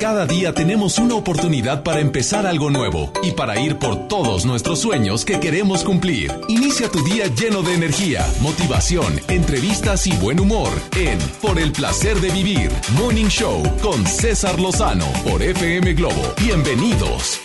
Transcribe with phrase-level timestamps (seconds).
[0.00, 4.80] Cada día tenemos una oportunidad para empezar algo nuevo y para ir por todos nuestros
[4.80, 6.30] sueños que queremos cumplir.
[6.48, 12.20] Inicia tu día lleno de energía, motivación, entrevistas y buen humor en Por el placer
[12.20, 16.34] de vivir, Morning Show con César Lozano por FM Globo.
[16.42, 17.40] Bienvenidos.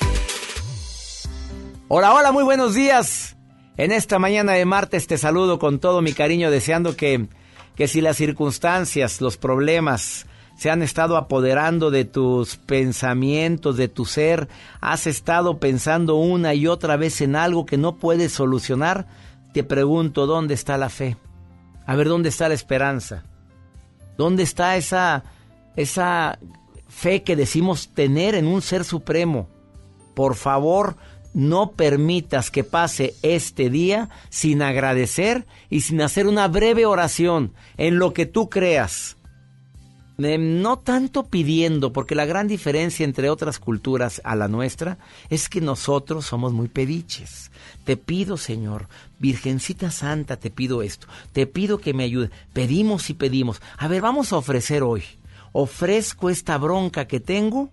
[1.87, 3.37] Hola, hola, muy buenos días.
[3.77, 7.27] En esta mañana de martes te saludo con todo mi cariño deseando que,
[7.77, 14.05] que si las circunstancias, los problemas, se han estado apoderando de tus pensamientos, de tu
[14.05, 14.47] ser,
[14.79, 19.07] has estado pensando una y otra vez en algo que no puedes solucionar,
[19.53, 21.17] te pregunto, ¿dónde está la fe?
[21.85, 23.23] A ver, ¿dónde está la esperanza?
[24.17, 25.23] ¿Dónde está esa,
[25.75, 26.37] esa
[26.87, 29.49] fe que decimos tener en un ser supremo?
[30.13, 30.95] Por favor,
[31.33, 37.97] no permitas que pase este día sin agradecer y sin hacer una breve oración en
[37.97, 39.17] lo que tú creas
[40.37, 44.97] no tanto pidiendo, porque la gran diferencia entre otras culturas a la nuestra
[45.29, 47.51] es que nosotros somos muy pediches.
[47.85, 48.87] Te pido, Señor,
[49.19, 52.29] Virgencita Santa, te pido esto, te pido que me ayude.
[52.53, 53.61] Pedimos y pedimos.
[53.77, 55.03] A ver, vamos a ofrecer hoy.
[55.53, 57.69] Ofrezco esta bronca que tengo,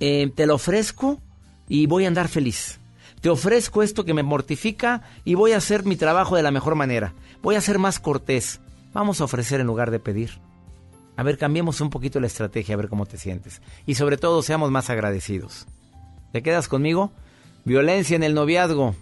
[0.00, 1.20] eh, te lo ofrezco
[1.68, 2.80] y voy a andar feliz.
[3.20, 6.74] Te ofrezco esto que me mortifica y voy a hacer mi trabajo de la mejor
[6.74, 7.14] manera.
[7.42, 8.60] Voy a ser más cortés.
[8.92, 10.40] Vamos a ofrecer en lugar de pedir.
[11.16, 13.62] A ver, cambiemos un poquito la estrategia, a ver cómo te sientes.
[13.86, 15.66] Y sobre todo, seamos más agradecidos.
[16.32, 17.12] ¿Te quedas conmigo?
[17.64, 18.94] Violencia en el noviazgo.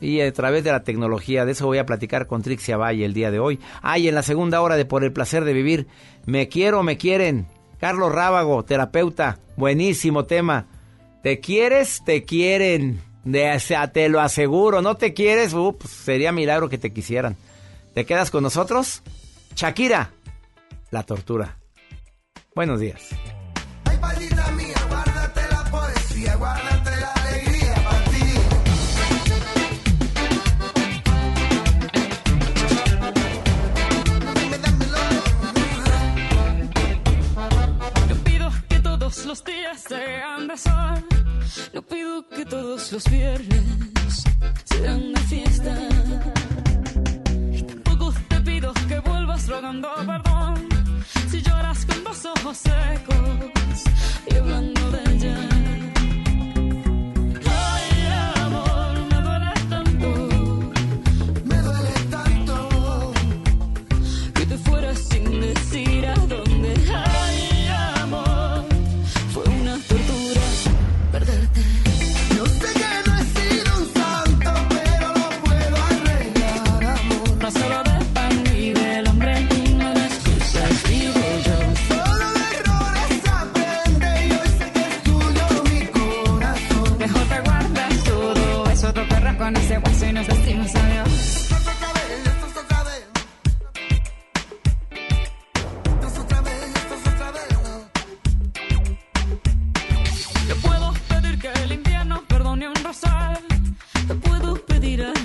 [0.00, 3.14] Y a través de la tecnología, de eso voy a platicar con Trixia Valle el
[3.14, 3.60] día de hoy.
[3.82, 5.86] Ay, en la segunda hora de Por el placer de vivir,
[6.24, 7.46] me quiero, me quieren.
[7.78, 10.66] Carlos Rábago, terapeuta, buenísimo tema.
[11.22, 12.02] ¿Te quieres?
[12.04, 13.00] Te quieren.
[13.24, 13.60] De,
[13.92, 15.52] te lo aseguro, ¿no te quieres?
[15.52, 17.36] Uh, pues sería milagro que te quisieran.
[17.94, 19.02] ¿Te quedas con nosotros?
[19.54, 20.10] Shakira,
[20.90, 21.59] la tortura.
[22.54, 23.08] Buenos días.
[23.84, 28.26] Ay, palita mía, guárdate la poesía, guárdate la alegría para ti.
[34.40, 34.98] Dime, dámelo.
[38.08, 41.04] No pido que todos los días sean de sol.
[41.72, 44.24] No pido que todos los viernes
[44.64, 45.78] sean de fiesta.
[47.52, 50.68] Y tampoco te pido que vuelvas rogando perdón.
[51.30, 53.84] Si lloras con los ojos secos
[54.26, 55.89] y hablando de ella.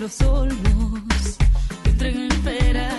[0.06, 1.38] Los olmos
[1.84, 2.94] que entreguen peras.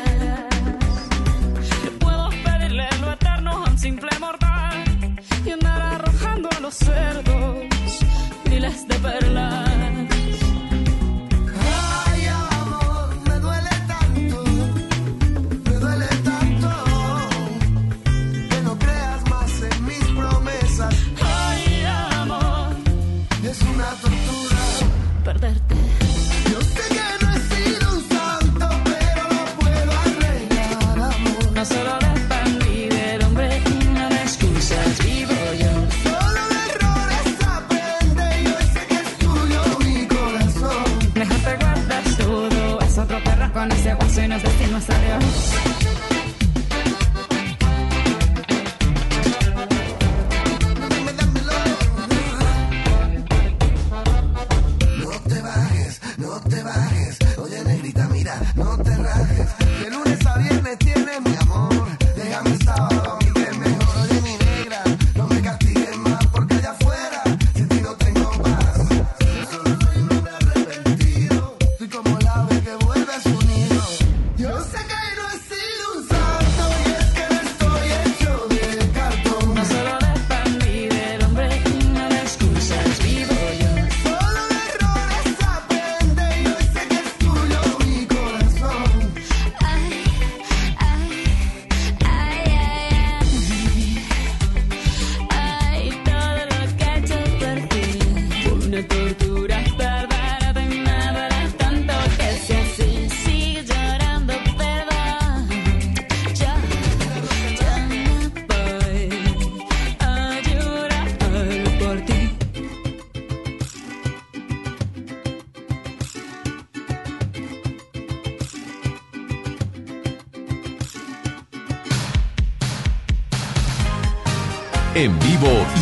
[1.85, 4.85] Te puedo pedirle lo eterno a un simple mortal
[5.45, 7.59] y andar arrojando a los cerdos
[8.51, 9.36] miles de perlas.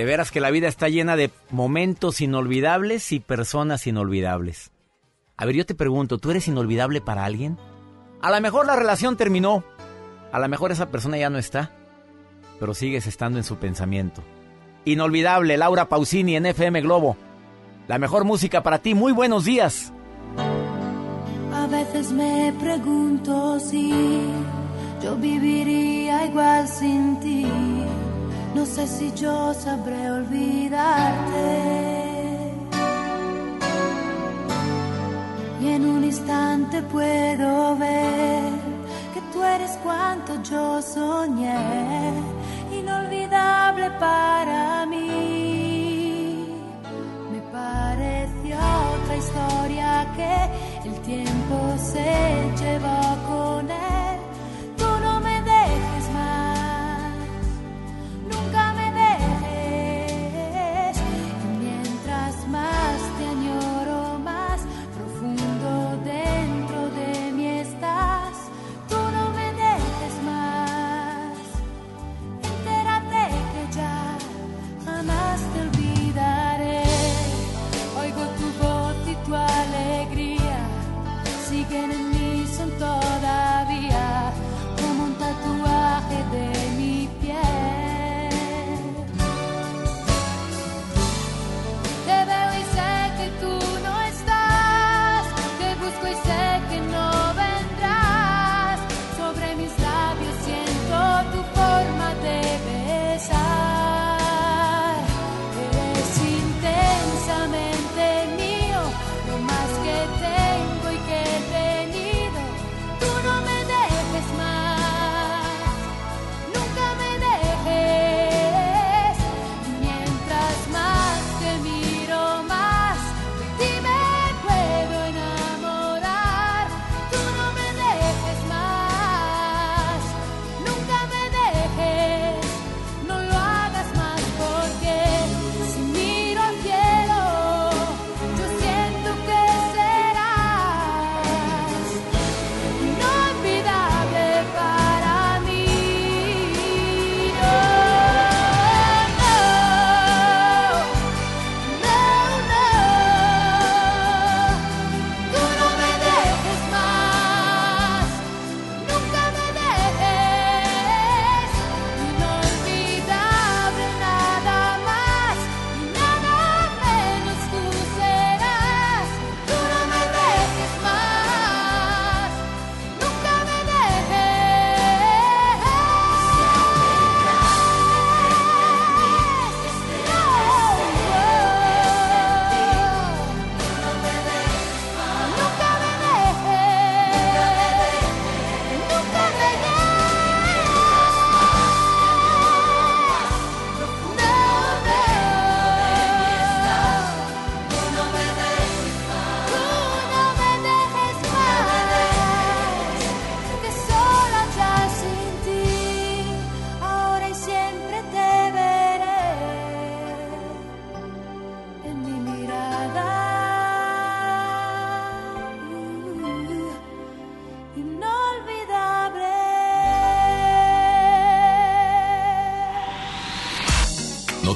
[0.00, 4.70] De veras que la vida está llena de momentos inolvidables y personas inolvidables.
[5.36, 7.58] A ver, yo te pregunto, ¿tú eres inolvidable para alguien?
[8.22, 9.62] A lo mejor la relación terminó.
[10.32, 11.72] A lo mejor esa persona ya no está.
[12.58, 14.22] Pero sigues estando en su pensamiento.
[14.86, 17.18] Inolvidable, Laura Pausini en FM Globo.
[17.86, 18.94] La mejor música para ti.
[18.94, 19.92] Muy buenos días.
[21.52, 23.92] A veces me pregunto si
[25.04, 27.46] yo viviría igual sin ti
[28.54, 31.70] no sé si yo sabré olvidarte.
[35.62, 38.50] Y en un instante puedo ver
[39.14, 42.12] que tú eres cuanto yo soñé,
[42.72, 46.48] inolvidable para mí.
[47.32, 48.56] Me pareció
[48.94, 52.10] otra historia que el tiempo se
[52.60, 54.09] llevó con él.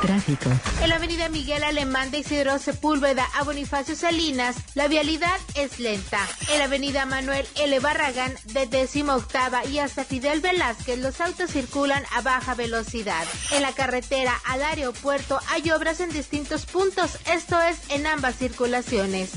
[0.00, 0.50] Tráfico.
[0.82, 6.18] En la avenida Miguel Alemán de Isidro Sepúlveda a Bonifacio Salinas, la vialidad es lenta.
[6.52, 7.78] En la avenida Manuel L.
[7.80, 13.26] Barragán de décima octava y hasta Fidel Velázquez, los autos circulan a baja velocidad.
[13.52, 19.30] En la carretera al aeropuerto hay obras en distintos puntos, esto es en ambas circulaciones.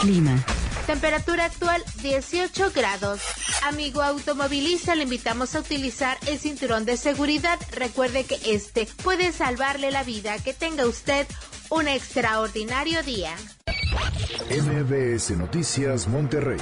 [0.00, 0.44] Clima.
[0.90, 3.20] Temperatura actual 18 grados.
[3.62, 7.60] Amigo automovilista, le invitamos a utilizar el cinturón de seguridad.
[7.70, 10.36] Recuerde que este puede salvarle la vida.
[10.42, 11.28] Que tenga usted
[11.70, 13.30] un extraordinario día.
[14.50, 16.58] MBS Noticias Monterrey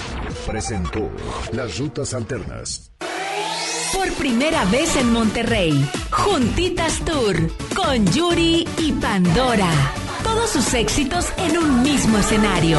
[0.47, 1.11] presentó
[1.53, 2.91] Las Rutas Alternas.
[3.95, 9.71] Por primera vez en Monterrey, Juntitas Tour con Yuri y Pandora.
[10.23, 12.79] Todos sus éxitos en un mismo escenario.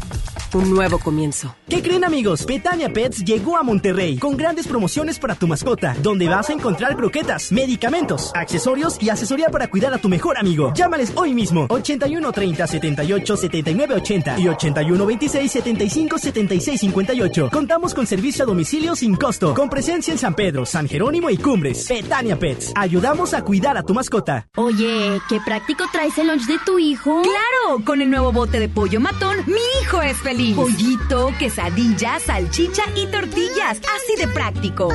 [0.53, 1.55] un nuevo comienzo.
[1.69, 2.45] ¿Qué creen amigos?
[2.45, 6.95] Petania Pets llegó a Monterrey con grandes promociones para tu mascota, donde vas a encontrar
[6.95, 10.73] croquetas, medicamentos, accesorios y asesoría para cuidar a tu mejor amigo.
[10.75, 17.49] Llámales hoy mismo 81 30 78 79 80 y 81 26 75 76 58.
[17.51, 21.37] Contamos con servicio a domicilio sin costo, con presencia en San Pedro, San Jerónimo y
[21.37, 21.85] Cumbres.
[21.87, 24.47] Petania Pets, ayudamos a cuidar a tu mascota.
[24.57, 27.21] Oye, qué práctico traes el lunch de tu hijo.
[27.21, 30.40] Claro, con el nuevo bote de pollo matón, mi hijo es feliz.
[30.55, 33.77] Pollito, quesadilla, salchicha y tortillas.
[33.77, 34.89] Así de práctico.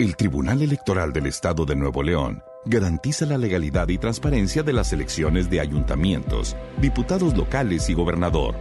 [0.00, 4.92] El Tribunal Electoral del Estado de Nuevo León garantiza la legalidad y transparencia de las
[4.92, 8.56] elecciones de ayuntamientos, diputados locales y gobernador,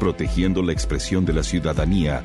[0.00, 2.24] protegiendo la expresión de la ciudadanía.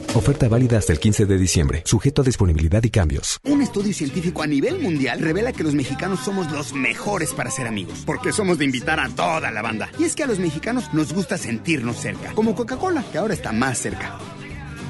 [0.13, 3.39] Oferta válida hasta el 15 de diciembre, sujeto a disponibilidad y cambios.
[3.45, 7.65] Un estudio científico a nivel mundial revela que los mexicanos somos los mejores para ser
[7.65, 9.89] amigos, porque somos de invitar a toda la banda.
[9.97, 13.53] Y es que a los mexicanos nos gusta sentirnos cerca, como Coca-Cola, que ahora está
[13.53, 14.17] más cerca.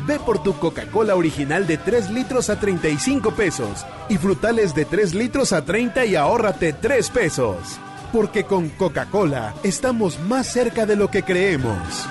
[0.07, 5.13] Ve por tu Coca-Cola original de 3 litros a 35 pesos y frutales de 3
[5.13, 7.79] litros a 30 y ahórrate 3 pesos.
[8.11, 12.07] Porque con Coca-Cola estamos más cerca de lo que creemos.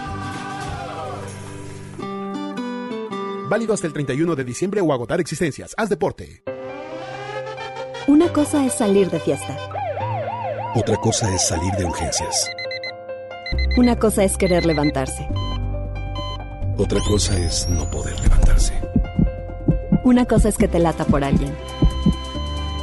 [3.50, 5.75] Válido hasta el 31 de diciembre o agotar existencias.
[5.76, 6.45] Haz deporte.
[8.07, 9.59] Una cosa es salir de fiesta.
[10.76, 12.49] Otra cosa es salir de urgencias.
[13.76, 15.28] Una cosa es querer levantarse.
[16.78, 18.73] Otra cosa es no poder levantarse.
[20.04, 21.52] Una cosa es que te lata por alguien.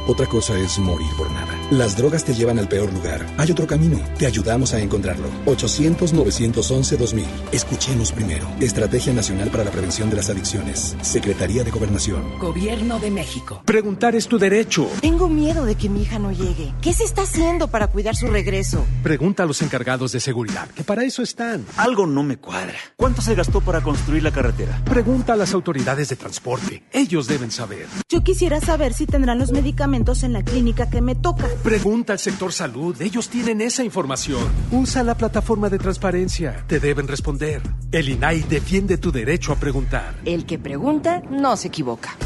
[0.06, 1.47] Otra cosa es morir por nada.
[1.70, 3.26] Las drogas te llevan al peor lugar.
[3.36, 4.00] Hay otro camino.
[4.18, 5.28] Te ayudamos a encontrarlo.
[5.44, 7.26] 800-911-2000.
[7.52, 8.48] Escuchemos primero.
[8.58, 10.96] Estrategia Nacional para la Prevención de las Adicciones.
[11.02, 12.38] Secretaría de Gobernación.
[12.38, 13.60] Gobierno de México.
[13.66, 14.88] Preguntar es tu derecho.
[15.02, 16.72] Tengo miedo de que mi hija no llegue.
[16.80, 18.86] ¿Qué se está haciendo para cuidar su regreso?
[19.02, 21.66] Pregunta a los encargados de seguridad, que para eso están.
[21.76, 22.78] Algo no me cuadra.
[22.96, 24.82] ¿Cuánto se gastó para construir la carretera?
[24.86, 26.82] Pregunta a las autoridades de transporte.
[26.92, 27.88] Ellos deben saber.
[28.08, 31.46] Yo quisiera saber si tendrán los medicamentos en la clínica que me toca.
[31.62, 34.42] Pregunta al sector salud, ellos tienen esa información.
[34.70, 37.60] Usa la plataforma de transparencia, te deben responder.
[37.90, 40.14] El INAI defiende tu derecho a preguntar.
[40.24, 42.16] El que pregunta no se equivoca.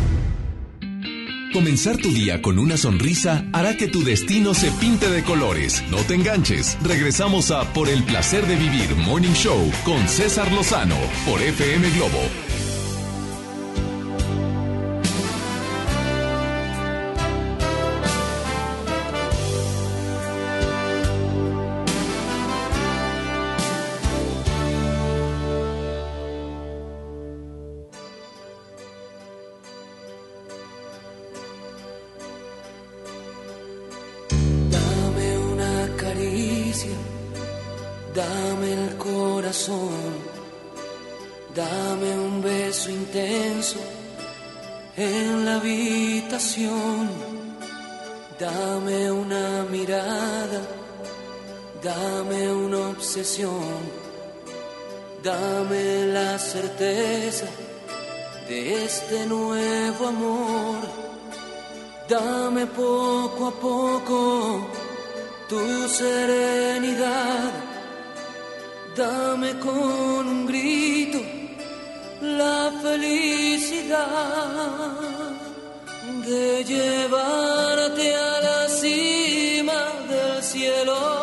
[1.53, 5.85] Comenzar tu día con una sonrisa hará que tu destino se pinte de colores.
[5.91, 6.79] No te enganches.
[6.83, 12.72] Regresamos a Por el placer de vivir Morning Show con César Lozano por FM Globo.
[51.83, 53.75] Dame una obsesión,
[55.21, 57.47] dame la certeza
[58.49, 60.79] de este nuevo amor.
[62.09, 64.67] Dame poco a poco
[65.49, 67.51] tu serenidad.
[68.97, 71.19] Dame con un grito
[72.21, 74.07] la felicidad
[76.27, 81.22] de llevarte a la cima del cielo.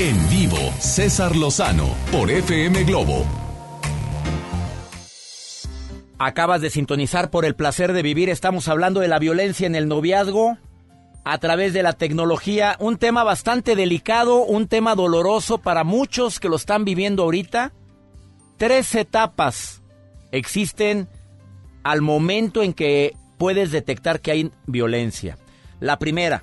[0.00, 3.22] En vivo, César Lozano por FM Globo.
[6.18, 8.30] Acabas de sintonizar por el placer de vivir.
[8.30, 10.56] Estamos hablando de la violencia en el noviazgo
[11.22, 12.76] a través de la tecnología.
[12.78, 17.74] Un tema bastante delicado, un tema doloroso para muchos que lo están viviendo ahorita.
[18.56, 19.82] Tres etapas
[20.32, 21.10] existen
[21.82, 25.36] al momento en que puedes detectar que hay violencia.
[25.78, 26.42] La primera,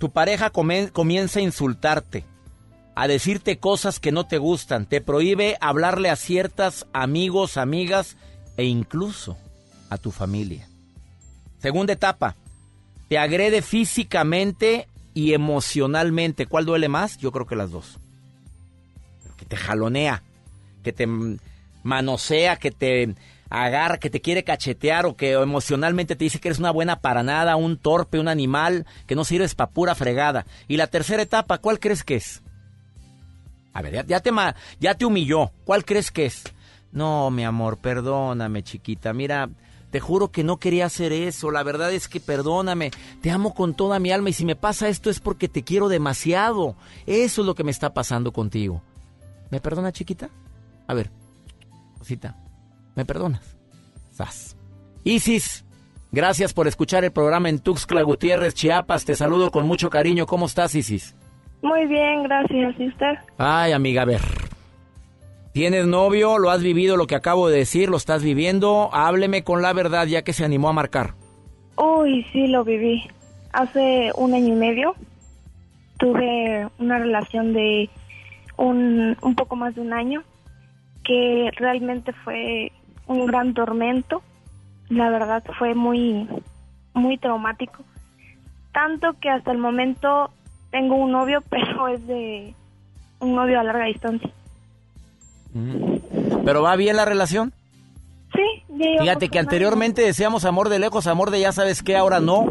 [0.00, 2.31] tu pareja comienza a insultarte
[2.94, 8.16] a decirte cosas que no te gustan, te prohíbe hablarle a ciertas amigos, amigas
[8.56, 9.36] e incluso
[9.88, 10.68] a tu familia.
[11.58, 12.36] Segunda etapa,
[13.08, 16.46] te agrede físicamente y emocionalmente.
[16.46, 17.18] ¿Cuál duele más?
[17.18, 17.98] Yo creo que las dos.
[19.36, 20.22] Que te jalonea,
[20.82, 21.06] que te
[21.82, 23.14] manosea, que te
[23.48, 27.22] agarra, que te quiere cachetear o que emocionalmente te dice que eres una buena para
[27.22, 30.46] nada, un torpe, un animal, que no sirves para pura fregada.
[30.68, 32.42] Y la tercera etapa, ¿cuál crees que es?
[33.72, 34.30] A ver, ya, te,
[34.80, 35.50] ya te humilló.
[35.64, 36.44] ¿Cuál crees que es?
[36.92, 39.12] No, mi amor, perdóname, chiquita.
[39.14, 39.48] Mira,
[39.90, 41.50] te juro que no quería hacer eso.
[41.50, 42.90] La verdad es que perdóname.
[43.20, 45.88] Te amo con toda mi alma y si me pasa esto es porque te quiero
[45.88, 46.76] demasiado.
[47.06, 48.82] Eso es lo que me está pasando contigo.
[49.50, 50.30] ¿Me perdona, chiquita?
[50.86, 51.10] A ver,
[51.98, 52.36] cosita.
[52.94, 53.56] ¿Me perdonas?
[54.12, 54.56] Sas.
[55.04, 55.64] Isis,
[56.10, 59.04] gracias por escuchar el programa en Tuxtla Gutiérrez, Chiapas.
[59.04, 60.26] Te saludo con mucho cariño.
[60.26, 61.14] ¿Cómo estás, Isis?
[61.62, 62.74] Muy bien, gracias.
[62.78, 63.14] ¿Y usted?
[63.38, 64.20] Ay, amiga, a ver.
[65.52, 66.38] ¿Tienes novio?
[66.38, 67.88] ¿Lo has vivido lo que acabo de decir?
[67.88, 68.88] ¿Lo estás viviendo?
[68.92, 71.14] Hábleme con la verdad ya que se animó a marcar.
[71.76, 73.06] Uy, sí, lo viví.
[73.52, 74.94] Hace un año y medio
[75.98, 77.90] tuve una relación de
[78.56, 80.22] un, un poco más de un año
[81.04, 82.72] que realmente fue
[83.06, 84.22] un gran tormento.
[84.88, 86.26] La verdad fue muy,
[86.94, 87.84] muy traumático.
[88.72, 90.30] Tanto que hasta el momento
[90.72, 92.54] tengo un novio, pero es de
[93.20, 94.30] un novio a larga distancia.
[96.44, 97.52] ¿Pero va bien la relación?
[98.34, 98.64] Sí,
[99.00, 102.46] Fíjate que anteriormente decíamos amor de lejos, amor de ya sabes qué, ahora no.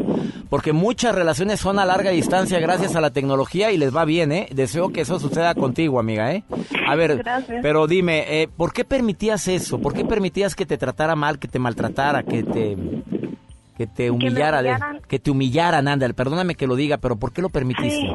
[0.48, 4.32] Porque muchas relaciones son a larga distancia gracias a la tecnología y les va bien,
[4.32, 4.48] ¿eh?
[4.52, 6.44] Deseo que eso suceda contigo, amiga, ¿eh?
[6.86, 7.58] A ver, Gracias.
[7.62, 9.80] pero dime, eh, ¿por qué permitías eso?
[9.80, 12.76] ¿Por qué permitías que te tratara mal, que te maltratara, que te
[13.76, 15.00] que te de- humillaran.
[15.08, 17.90] que te humillaran, ándale, perdóname que lo diga, pero ¿por qué lo permitiste?
[17.90, 18.12] Sí,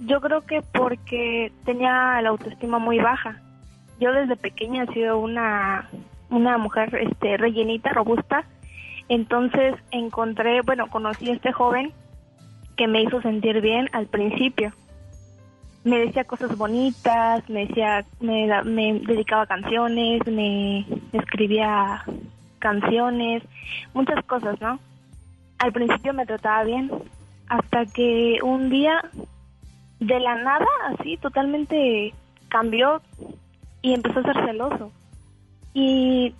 [0.00, 3.40] yo creo que porque tenía la autoestima muy baja.
[4.00, 5.88] Yo desde pequeña he sido una,
[6.30, 8.44] una mujer este, rellenita, robusta.
[9.08, 11.92] Entonces encontré, bueno, conocí a este joven
[12.76, 14.72] que me hizo sentir bien al principio.
[15.84, 22.04] Me decía cosas bonitas, me decía, me, me dedicaba canciones, me escribía
[22.58, 23.42] canciones,
[23.94, 24.78] muchas cosas, ¿no?
[25.58, 26.90] Al principio me trataba bien,
[27.48, 29.02] hasta que un día
[30.00, 32.12] de la nada, así, totalmente
[32.48, 33.00] cambió
[33.82, 34.92] y empezó a ser celoso.
[35.74, 36.34] Y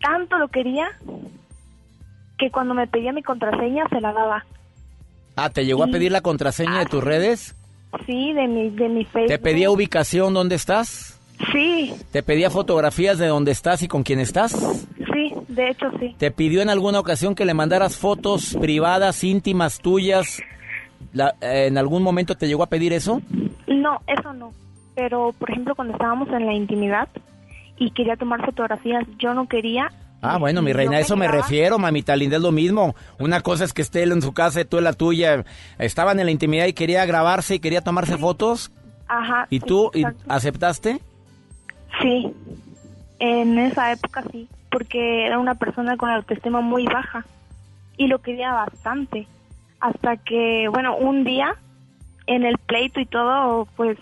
[0.00, 0.88] tanto lo quería
[2.38, 4.44] que cuando me pedía mi contraseña se la daba.
[5.36, 7.54] Ah, ¿te llegó a pedir la contraseña de tus redes?
[8.06, 9.28] Sí, de mi, de mi Facebook.
[9.28, 11.20] ¿Te pedía ubicación dónde estás?
[11.52, 14.86] Sí, ¿Te pedía fotografías de dónde estás y con quién estás?
[15.28, 16.14] Sí, de hecho sí.
[16.18, 20.40] ¿Te pidió en alguna ocasión que le mandaras fotos privadas, íntimas tuyas?
[21.12, 23.20] La- eh, ¿En algún momento te llegó a pedir eso?
[23.66, 24.52] No, eso no.
[24.94, 27.08] Pero, por ejemplo, cuando estábamos en la intimidad
[27.78, 29.90] y quería tomar fotografías, yo no quería.
[30.22, 32.94] Ah, bueno, mi reina, a eso me refiero, mamita linda, es lo mismo.
[33.18, 35.44] Una cosa es que esté él en su casa y tú en la tuya.
[35.78, 38.70] Estaban en la intimidad y quería grabarse y quería tomarse fotos.
[39.06, 39.46] Ajá.
[39.50, 41.00] ¿Y sí, tú y- aceptaste?
[42.00, 42.32] Sí,
[43.18, 47.24] en esa época sí, porque era una persona con autoestima muy baja
[47.96, 49.28] y lo quería bastante.
[49.78, 51.54] Hasta que, bueno, un día
[52.26, 53.96] en el pleito y todo, pues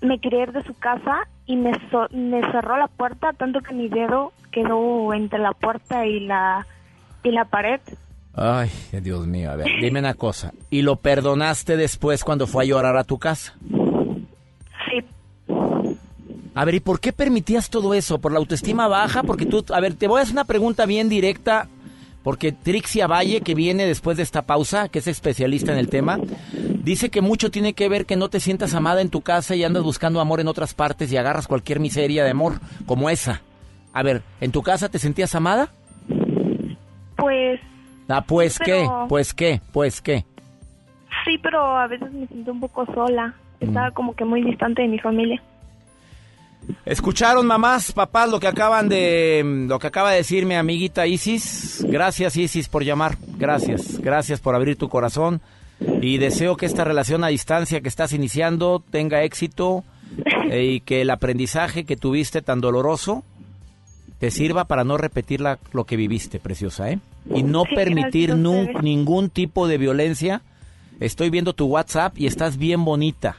[0.00, 3.74] me quería ir de su casa y me, so- me cerró la puerta, tanto que
[3.74, 6.66] mi dedo quedó entre la puerta y la,
[7.22, 7.80] y la pared.
[8.34, 8.70] Ay,
[9.02, 10.52] Dios mío, a ver, dime una cosa.
[10.70, 13.54] ¿Y lo perdonaste después cuando fue a llorar a tu casa?
[16.54, 18.20] A ver, ¿y por qué permitías todo eso?
[18.20, 19.22] ¿Por la autoestima baja?
[19.24, 21.68] Porque tú, a ver, te voy a hacer una pregunta bien directa,
[22.22, 26.18] porque Trixia Valle, que viene después de esta pausa, que es especialista en el tema,
[26.84, 29.64] dice que mucho tiene que ver que no te sientas amada en tu casa y
[29.64, 33.42] andas buscando amor en otras partes y agarras cualquier miseria de amor como esa.
[33.92, 35.70] A ver, ¿en tu casa te sentías amada?
[37.16, 37.60] Pues
[38.08, 40.24] Ah, pues qué, pues qué, pues qué.
[41.24, 43.34] sí, pero a veces me siento un poco sola.
[43.60, 43.64] Mm.
[43.64, 45.42] Estaba como que muy distante de mi familia.
[46.86, 51.84] ¿Escucharon mamás, papás lo que acaban de lo que acaba de decir mi amiguita Isis?
[51.88, 53.16] Gracias Isis por llamar.
[53.38, 53.98] Gracias.
[54.00, 55.40] Gracias por abrir tu corazón
[56.00, 59.84] y deseo que esta relación a distancia que estás iniciando tenga éxito
[60.50, 63.24] eh, y que el aprendizaje que tuviste tan doloroso
[64.18, 66.98] te sirva para no repetir la- lo que viviste, preciosa, ¿eh?
[67.34, 70.42] Y no permitir nun- ningún tipo de violencia
[71.00, 73.36] Estoy viendo tu WhatsApp y estás bien bonita.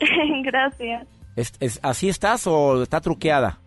[0.42, 1.06] Gracias.
[1.36, 3.58] ¿Es, es- así estás o está truqueada?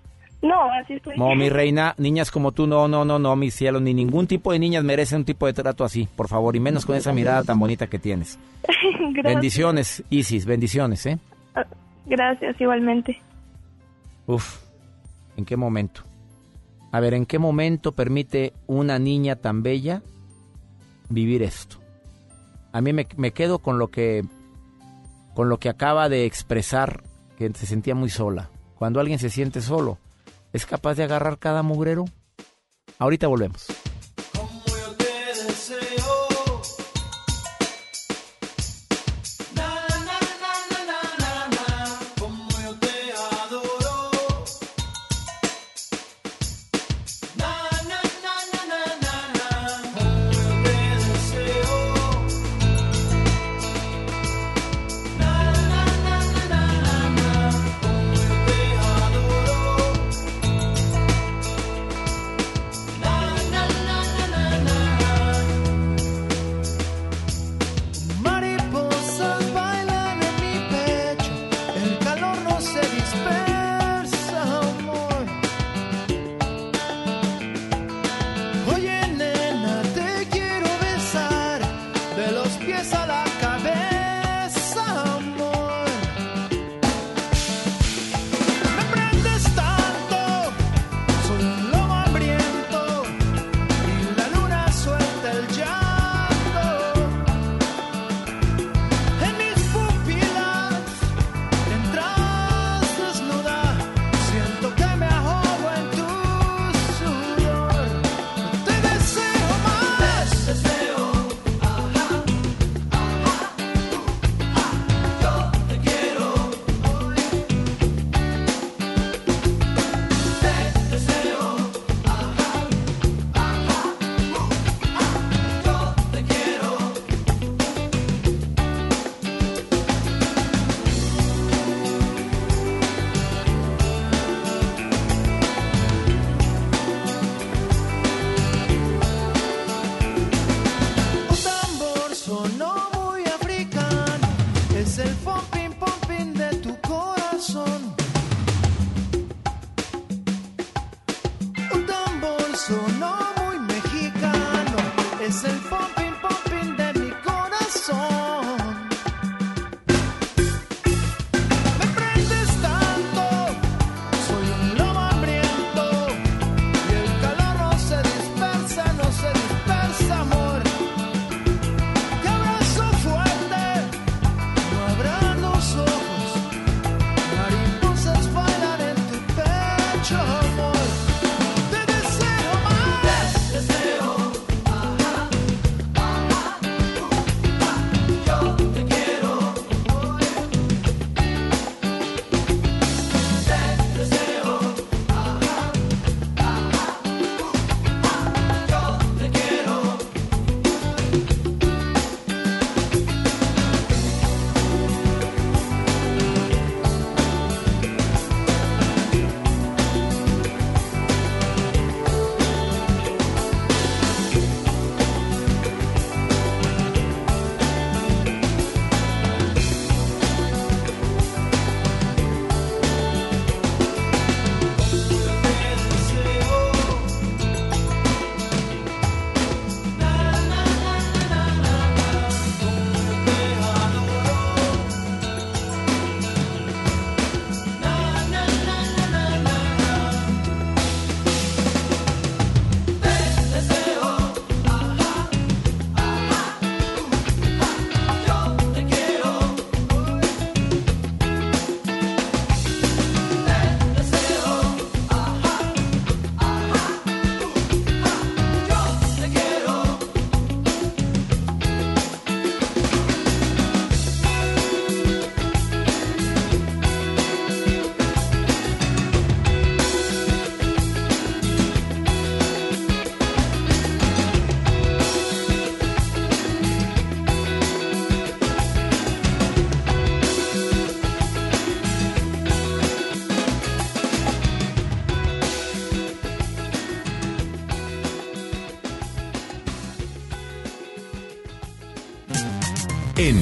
[0.42, 1.18] No, así estoy.
[1.18, 4.52] No, mi reina, niñas como tú, no, no, no, no, mi cielo, ni ningún tipo
[4.52, 7.44] de niñas merece un tipo de trato así, por favor, y menos con esa mirada
[7.44, 8.38] tan bonita que tienes.
[8.68, 9.24] Gracias.
[9.24, 11.18] Bendiciones, Isis, bendiciones, ¿eh?
[11.56, 11.66] Ah,
[12.06, 13.20] Gracias, igualmente.
[14.28, 14.60] Uf,
[15.38, 16.02] ¿en qué momento?
[16.92, 20.04] A ver, ¿en qué momento permite una niña tan bella
[21.10, 21.78] vivir esto?
[22.74, 24.24] A mí me, me quedo con lo que
[25.34, 27.04] con lo que acaba de expresar
[27.38, 28.50] que se sentía muy sola.
[28.76, 29.98] Cuando alguien se siente solo,
[30.54, 32.06] ¿es capaz de agarrar cada mugrero?
[33.00, 33.68] Ahorita volvemos.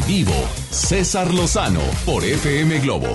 [0.08, 0.34] Vivo,
[0.70, 3.08] César Lozano por FM Globo.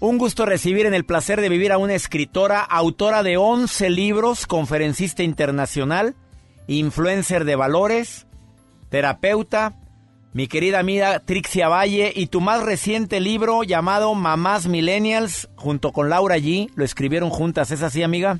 [0.00, 4.46] Un gusto recibir en el placer de vivir a una escritora, autora de 11 libros,
[4.46, 6.14] conferencista internacional,
[6.68, 8.26] influencer de valores,
[8.90, 9.74] terapeuta,
[10.32, 16.10] mi querida amiga Trixia Valle y tu más reciente libro llamado Mamás Millennials junto con
[16.10, 16.70] Laura G.
[16.76, 18.38] Lo escribieron juntas, ¿es así, amiga?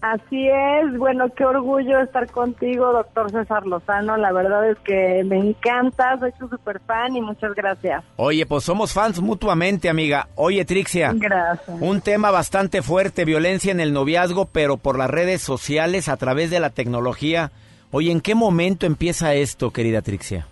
[0.00, 4.16] Así es, bueno, qué orgullo estar contigo, doctor César Lozano.
[4.16, 8.04] La verdad es que me encanta, soy tu super fan y muchas gracias.
[8.14, 10.28] Oye, pues somos fans mutuamente, amiga.
[10.36, 11.10] Oye, Trixia.
[11.16, 11.76] Gracias.
[11.80, 16.50] Un tema bastante fuerte, violencia en el noviazgo, pero por las redes sociales, a través
[16.52, 17.50] de la tecnología.
[17.90, 20.46] Oye, ¿en qué momento empieza esto, querida Trixia?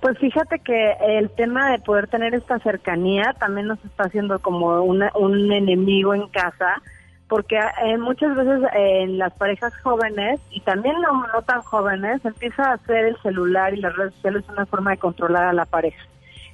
[0.00, 4.82] Pues fíjate que el tema de poder tener esta cercanía también nos está haciendo como
[4.82, 6.82] una- un enemigo en casa
[7.32, 12.62] porque eh, muchas veces eh, en las parejas jóvenes y también no, tan jóvenes empieza
[12.62, 15.96] a hacer el celular y las redes sociales una forma de controlar a la pareja.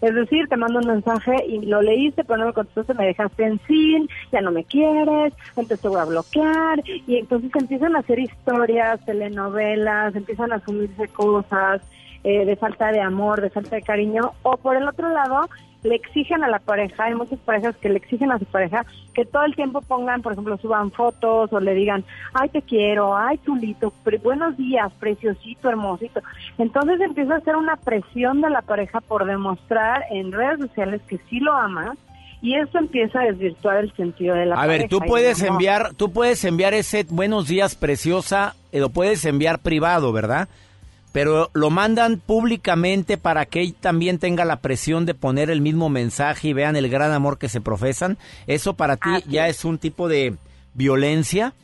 [0.00, 3.42] Es decir, te mando un mensaje y lo leíste, pero no me contestaste, me dejaste
[3.42, 6.80] en sin, ya no me quieres, entonces te voy a bloquear.
[6.86, 11.82] Y entonces empiezan a hacer historias, telenovelas, empiezan a asumirse cosas
[12.22, 14.30] eh, de falta de amor, de falta de cariño.
[14.44, 15.48] O por el otro lado,
[15.84, 19.24] le exigen a la pareja, hay muchas parejas que le exigen a su pareja que
[19.24, 23.38] todo el tiempo pongan, por ejemplo, suban fotos o le digan, ay, te quiero, ay,
[23.44, 26.20] chulito, pre- buenos días, preciosito, hermosito.
[26.58, 31.18] Entonces empieza a ser una presión de la pareja por demostrar en redes sociales que
[31.30, 31.96] sí lo amas
[32.40, 34.78] y eso empieza a desvirtuar el sentido de la A pareja.
[34.82, 39.58] ver, tú puedes enviar, tú puedes enviar ese buenos días preciosa, eh, lo puedes enviar
[39.58, 40.48] privado, ¿verdad?
[41.18, 45.88] Pero lo mandan públicamente para que él también tenga la presión de poner el mismo
[45.88, 48.18] mensaje y vean el gran amor que se profesan.
[48.46, 50.36] ¿Eso para ti ya es un tipo de
[50.74, 51.54] violencia?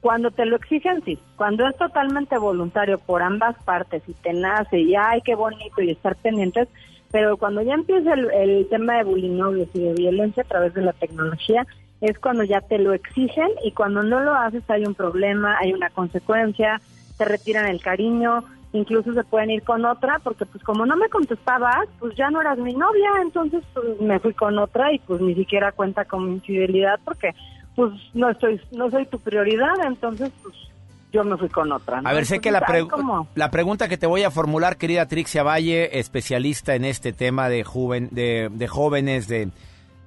[0.00, 1.18] Cuando te lo exigen, sí.
[1.34, 5.90] Cuando es totalmente voluntario por ambas partes y te nace y ay, qué bonito y
[5.90, 6.68] estar pendientes,
[7.10, 10.82] pero cuando ya empieza el, el tema de bullying y de violencia a través de
[10.82, 11.66] la tecnología,
[12.00, 15.72] es cuando ya te lo exigen y cuando no lo haces hay un problema, hay
[15.72, 16.80] una consecuencia,
[17.16, 21.08] te retiran el cariño, incluso se pueden ir con otra, porque pues como no me
[21.08, 25.20] contestabas, pues ya no eras mi novia, entonces pues, me fui con otra y pues
[25.20, 27.30] ni siquiera cuenta con mi infidelidad porque
[27.74, 30.54] pues no estoy, no soy tu prioridad, entonces pues
[31.12, 32.00] yo me fui con otra.
[32.02, 32.08] ¿no?
[32.08, 34.30] A ver, sé que la, Entonces, pre- hay como- la pregunta que te voy a
[34.30, 39.48] formular, querida Trixia Valle, especialista en este tema de, joven, de, de jóvenes, de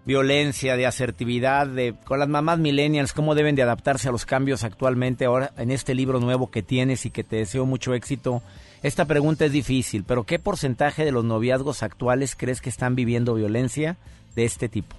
[0.09, 4.63] violencia, de asertividad, de con las mamás millennials, cómo deben de adaptarse a los cambios
[4.63, 8.41] actualmente ahora en este libro nuevo que tienes y que te deseo mucho éxito.
[8.81, 13.35] Esta pregunta es difícil, pero ¿qué porcentaje de los noviazgos actuales crees que están viviendo
[13.35, 13.97] violencia
[14.35, 14.95] de este tipo?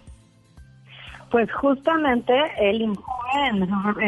[1.32, 3.48] Pues justamente el INJUVE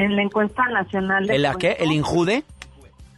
[0.05, 1.71] en, la encuesta nacional de ¿El a qué?
[1.77, 2.45] juventud- ¿El injude?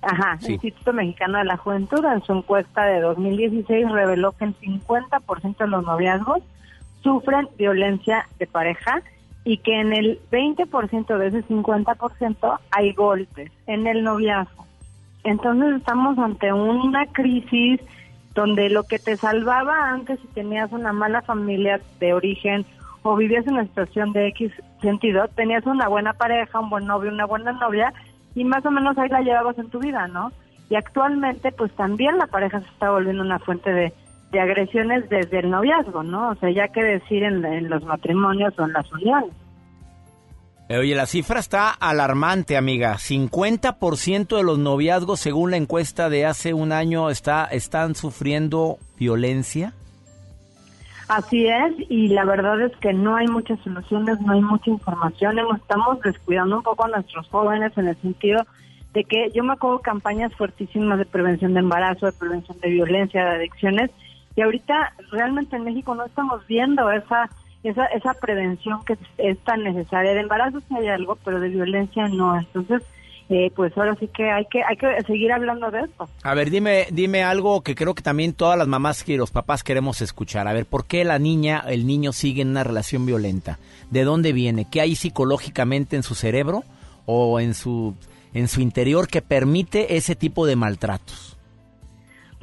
[0.01, 0.53] Ajá, Sí.
[0.53, 5.67] Instituto Mexicano de la Juventud en su encuesta de 2016 reveló que el 50% de
[5.69, 6.41] los noviazgos
[7.05, 9.03] sufren violencia de pareja
[9.45, 14.67] y que en el 20% de ese 50% hay golpes en el noviazgo.
[15.23, 17.81] Entonces estamos ante una crisis
[18.35, 22.65] donde lo que te salvaba antes si tenías una mala familia de origen
[23.03, 24.51] o vivías en una situación de X
[24.81, 27.93] sentido, tenías una buena pareja, un buen novio, una buena novia
[28.35, 30.33] y más o menos ahí la llevabas en tu vida, ¿no?
[30.71, 33.93] Y actualmente pues también la pareja se está volviendo una fuente de,
[34.35, 36.31] de agresiones desde el noviazgo, ¿no?
[36.31, 39.31] O sea, ya que decir en, en los matrimonios o en las uniones.
[40.69, 42.95] Eh, Oye, la cifra está alarmante, amiga.
[42.95, 49.73] 50% de los noviazgos, según la encuesta de hace un año, está, están sufriendo violencia.
[51.07, 55.39] Así es, y la verdad es que no hay muchas soluciones, no hay mucha información,
[55.55, 58.43] estamos descuidando un poco a nuestros jóvenes en el sentido
[58.95, 63.23] de que yo me acuerdo campañas fuertísimas de prevención de embarazo, de prevención de violencia,
[63.23, 63.91] de adicciones,
[64.37, 67.31] y ahorita realmente en México no estamos viendo esa
[67.65, 70.13] esa, esa prevención que es tan necesaria.
[70.13, 72.39] De embarazo sí hay algo, pero de violencia no.
[72.39, 72.83] Entonces,
[73.31, 76.09] eh, pues ahora sí que hay que hay que seguir hablando de esto.
[76.23, 79.65] A ver, dime, dime algo que creo que también todas las mamás y los papás
[79.65, 80.47] queremos escuchar.
[80.47, 83.59] A ver, ¿por qué la niña, el niño sigue en una relación violenta?
[83.91, 84.67] ¿De dónde viene?
[84.71, 86.65] ¿Qué hay psicológicamente en su cerebro
[87.07, 87.95] o en su,
[88.35, 91.34] en su interior que permite ese tipo de maltratos?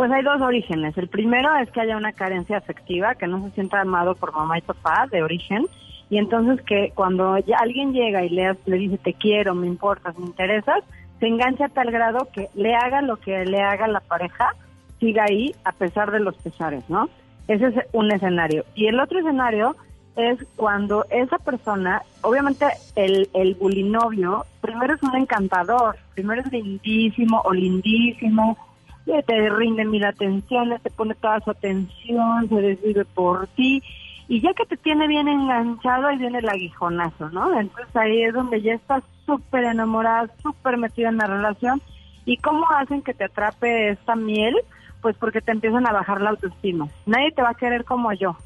[0.02, 0.98] Pues hay dos orígenes.
[0.98, 4.58] El primero es que haya una carencia afectiva, que no se sienta amado por mamá
[4.58, 5.68] y papá de origen.
[6.10, 10.26] Y entonces que cuando alguien llega y le, le dice te quiero, me importas, me
[10.26, 10.84] interesas,
[11.20, 14.56] se engancha a tal grado que le haga lo que le haga la pareja,
[15.00, 17.08] siga ahí a pesar de los pesares, ¿no?
[17.48, 18.66] Ese es un escenario.
[18.74, 19.76] Y el otro escenario
[20.16, 27.40] es cuando esa persona, obviamente el, el bulinovio, primero es un encantador, primero es lindísimo
[27.46, 28.58] o lindísimo,
[29.06, 33.82] te rinde mil atenciones, te pone toda su atención, se desvive por ti.
[34.28, 37.60] Y ya que te tiene bien enganchado, ahí viene el aguijonazo, ¿no?
[37.60, 41.82] Entonces ahí es donde ya estás súper enamorada, súper metida en la relación.
[42.26, 44.56] ¿Y cómo hacen que te atrape esta miel?
[45.02, 46.88] Pues porque te empiezan a bajar la autoestima.
[47.06, 48.38] Nadie te va a querer como yo.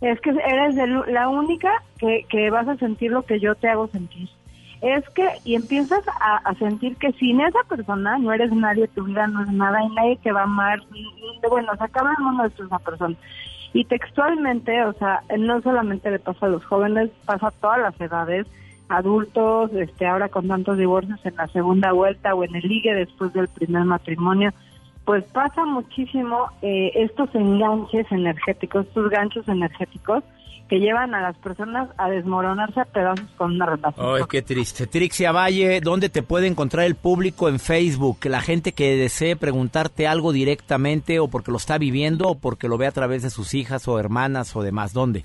[0.00, 0.74] Es que eres
[1.08, 4.28] la única que, que vas a sentir lo que yo te hago sentir.
[4.80, 9.26] Es que, y empiezas a, sentir que sin esa persona no eres nadie, tu vida
[9.26, 10.80] no es nada, y nadie te va a amar.
[11.48, 13.16] bueno, se acaba el mundo de esa persona.
[13.72, 18.00] Y textualmente, o sea, no solamente le pasa a los jóvenes, pasa a todas las
[18.00, 18.46] edades,
[18.88, 23.32] adultos, este, ahora con tantos divorcios en la segunda vuelta o en el ligue después
[23.32, 24.52] del primer matrimonio,
[25.04, 30.22] pues pasa muchísimo eh, estos enganches energéticos, estos ganchos energéticos
[30.68, 34.06] que llevan a las personas a desmoronarse a pedazos con una relación.
[34.16, 34.86] Ay, qué triste.
[34.86, 38.18] Trixia Valle, ¿dónde te puede encontrar el público en Facebook?
[38.24, 42.76] La gente que desee preguntarte algo directamente o porque lo está viviendo o porque lo
[42.76, 44.92] ve a través de sus hijas o hermanas o demás.
[44.92, 45.24] ¿Dónde?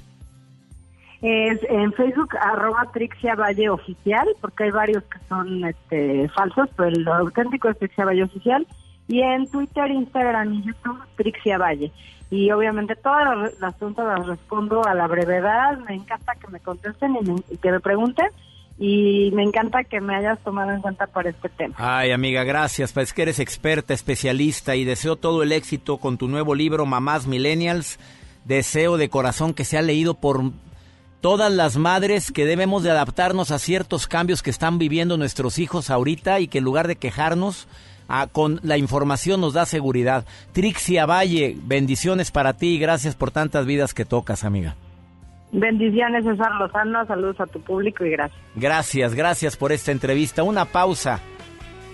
[1.21, 6.89] Es en Facebook, arroba Trixia Valle Oficial, porque hay varios que son este, falsos, pero
[6.89, 8.67] el auténtico es Trixia Valle Oficial.
[9.07, 11.91] Y en Twitter, Instagram y YouTube, Trixia Valle.
[12.35, 15.77] Y obviamente todas las, preguntas las respondo a la brevedad.
[15.87, 18.27] Me encanta que me contesten y, me- y que me pregunten.
[18.79, 21.75] Y me encanta que me hayas tomado en cuenta para este tema.
[21.77, 22.91] Ay, amiga, gracias.
[22.91, 27.27] Pues que eres experta, especialista y deseo todo el éxito con tu nuevo libro, Mamás
[27.27, 27.99] Millennials.
[28.45, 30.41] Deseo de corazón que sea leído por
[31.21, 35.89] todas las madres que debemos de adaptarnos a ciertos cambios que están viviendo nuestros hijos
[35.91, 37.67] ahorita y que en lugar de quejarnos,
[38.07, 40.25] ah, con la información nos da seguridad.
[40.51, 44.75] Trixia Valle, bendiciones para ti y gracias por tantas vidas que tocas, amiga.
[45.53, 47.05] Bendiciones, César Lozano.
[47.05, 48.41] Saludos a tu público y gracias.
[48.55, 50.43] Gracias, gracias por esta entrevista.
[50.43, 51.19] Una pausa.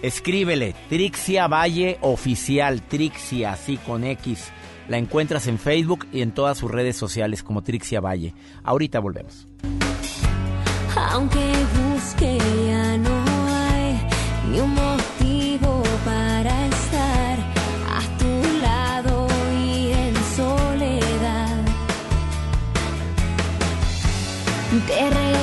[0.01, 4.53] Escríbele, Trixia Valle Oficial, Trixia, así con X.
[4.87, 8.33] La encuentras en Facebook y en todas sus redes sociales como Trixia Valle.
[8.63, 9.45] Ahorita volvemos.
[11.11, 11.39] Aunque
[11.93, 13.99] busque ya no hay
[14.51, 14.73] ni un
[24.87, 25.38] Te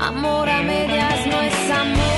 [0.00, 2.17] Amor a medias no es amor.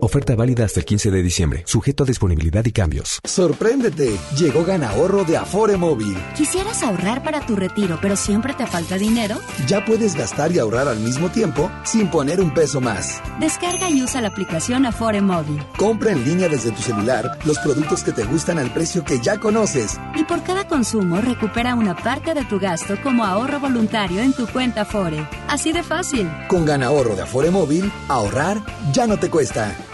[0.00, 3.18] Oferta válida hasta el 15 de diciembre, sujeto a disponibilidad y cambios.
[3.24, 6.16] Sorpréndete, llegó Ganahorro de Afore Móvil.
[6.36, 9.36] ¿Quisieras ahorrar para tu retiro, pero siempre te falta dinero?
[9.66, 13.22] Ya puedes gastar y ahorrar al mismo tiempo sin poner un peso más.
[13.40, 15.62] Descarga y usa la aplicación Afore Móvil.
[15.78, 19.40] Compra en línea desde tu celular los productos que te gustan al precio que ya
[19.40, 19.98] conoces.
[20.14, 24.46] Y por cada consumo recupera una parte de tu gasto como ahorro voluntario en tu
[24.46, 25.26] cuenta Afore.
[25.48, 26.30] Así de fácil.
[26.48, 29.74] Con Ganahorro de Afore Móvil, ahorrar ya no te cuesta.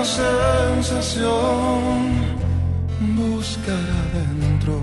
[0.00, 1.28] Extraña sensación
[3.18, 4.80] buscar adentro.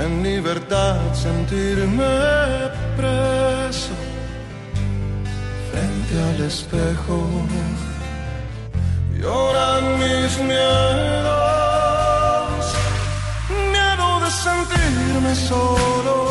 [0.00, 2.04] En libertad sentirme
[2.96, 3.94] preso
[5.70, 7.18] frente al espejo.
[9.16, 11.34] Lloran mis miedos,
[13.70, 16.23] miedo de sentirme solo,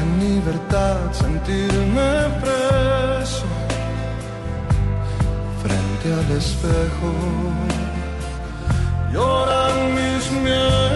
[0.00, 3.46] En libertad sentirme preso
[5.60, 7.10] frente al espejo.
[9.12, 10.89] Lloran mis miedos,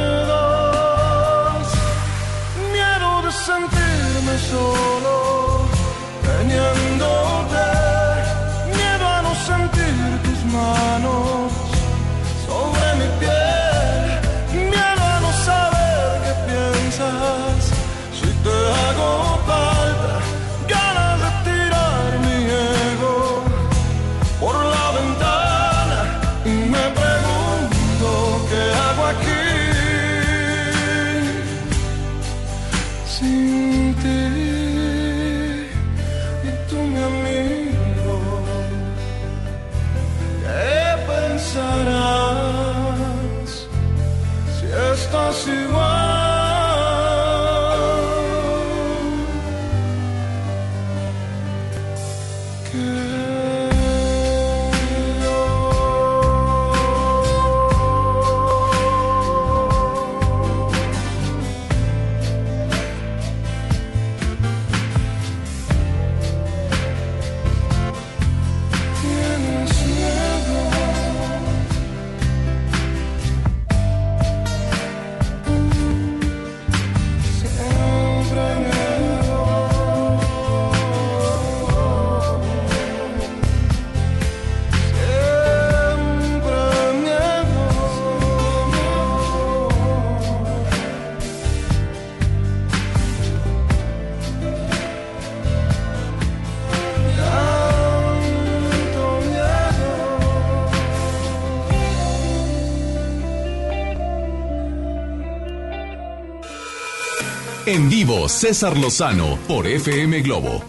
[107.85, 110.65] En vivo, César Lozano por FM Globo.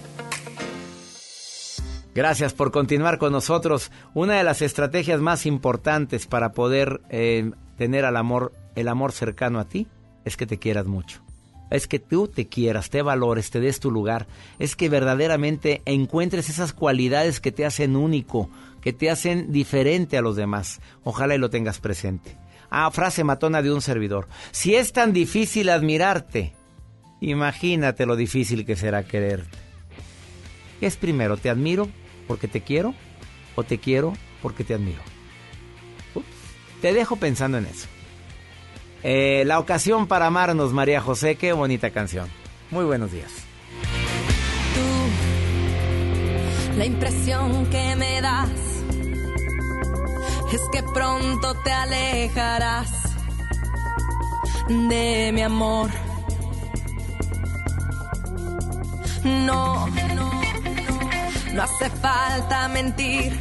[2.13, 3.89] Gracias por continuar con nosotros.
[4.13, 9.59] Una de las estrategias más importantes para poder eh, tener al amor, el amor cercano
[9.61, 9.87] a ti,
[10.25, 11.21] es que te quieras mucho.
[11.71, 14.27] Es que tú te quieras, te valores, te des tu lugar.
[14.59, 18.49] Es que verdaderamente encuentres esas cualidades que te hacen único,
[18.81, 20.81] que te hacen diferente a los demás.
[21.05, 22.37] Ojalá y lo tengas presente.
[22.69, 24.27] Ah, frase matona de un servidor.
[24.51, 26.53] Si es tan difícil admirarte,
[27.21, 29.57] imagínate lo difícil que será quererte.
[30.79, 31.37] ¿Qué es primero?
[31.37, 31.89] ¿Te admiro
[32.27, 32.93] porque te quiero
[33.55, 35.01] o te quiero porque te admiro?
[36.81, 37.87] Te dejo pensando en eso.
[39.03, 42.27] Eh, la ocasión para amarnos, María José, qué bonita canción.
[42.71, 43.31] Muy buenos días.
[46.77, 48.49] La impresión que me das
[50.51, 53.15] es que pronto te alejarás
[54.67, 55.89] de mi amor.
[59.25, 60.31] No, no,
[61.53, 63.33] no hace falta mentir.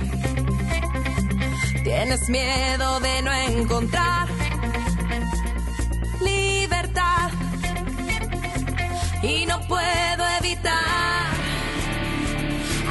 [1.82, 4.28] Tienes miedo de no encontrar
[6.22, 7.30] libertad
[9.22, 11.26] y no puedo evitar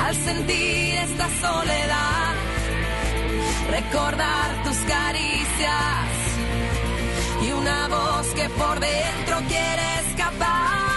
[0.06, 2.36] al sentir esta soledad
[3.72, 6.08] recordar tus caricias
[7.41, 10.93] y una voz que por dentro quiere escapar.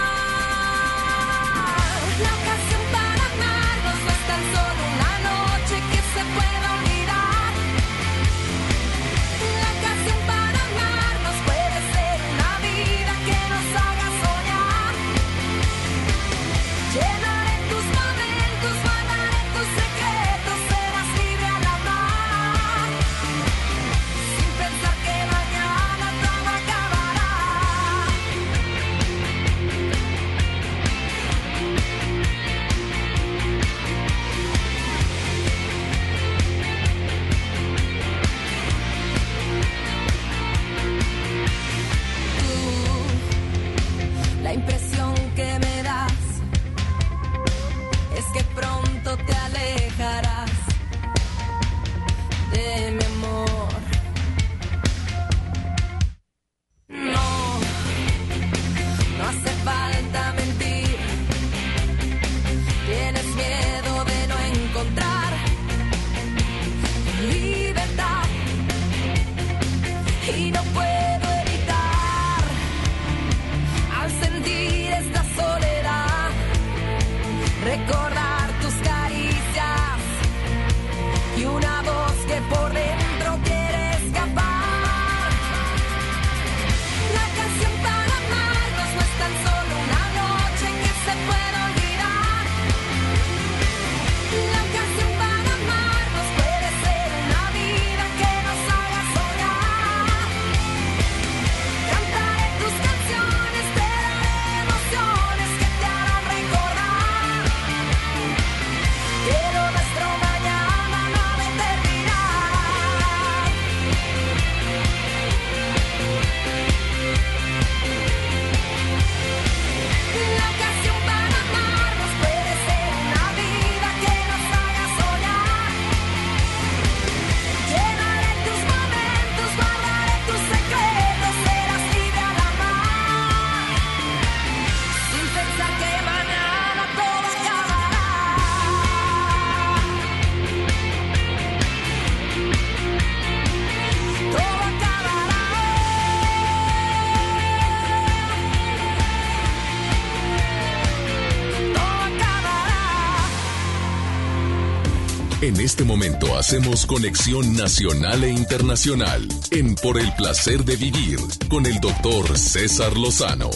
[155.67, 161.81] Este momento hacemos conexión nacional e internacional en Por el placer de vivir con el
[161.81, 163.49] doctor César Lozano.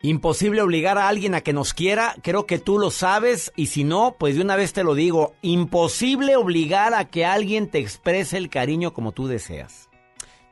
[0.00, 3.84] Imposible obligar a alguien a que nos quiera, creo que tú lo sabes y si
[3.84, 8.38] no, pues de una vez te lo digo, imposible obligar a que alguien te exprese
[8.38, 9.90] el cariño como tú deseas.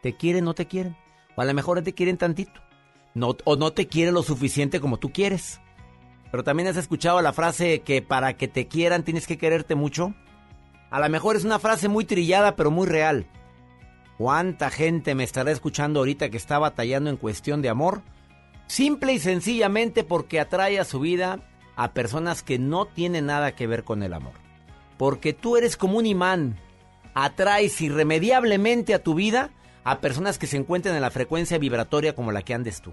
[0.02, 0.94] ¿Te quieren, no te quieren?
[1.36, 2.60] O a lo mejor te quieren tantito.
[3.46, 5.58] O no te quieren lo suficiente como tú quieres.
[6.34, 10.14] Pero también has escuchado la frase que para que te quieran tienes que quererte mucho.
[10.90, 13.28] A lo mejor es una frase muy trillada pero muy real.
[14.18, 18.02] ¿Cuánta gente me estará escuchando ahorita que está batallando en cuestión de amor?
[18.66, 21.38] Simple y sencillamente porque atrae a su vida
[21.76, 24.34] a personas que no tienen nada que ver con el amor.
[24.98, 26.58] Porque tú eres como un imán.
[27.14, 29.50] Atraes irremediablemente a tu vida
[29.84, 32.92] a personas que se encuentran en la frecuencia vibratoria como la que andes tú.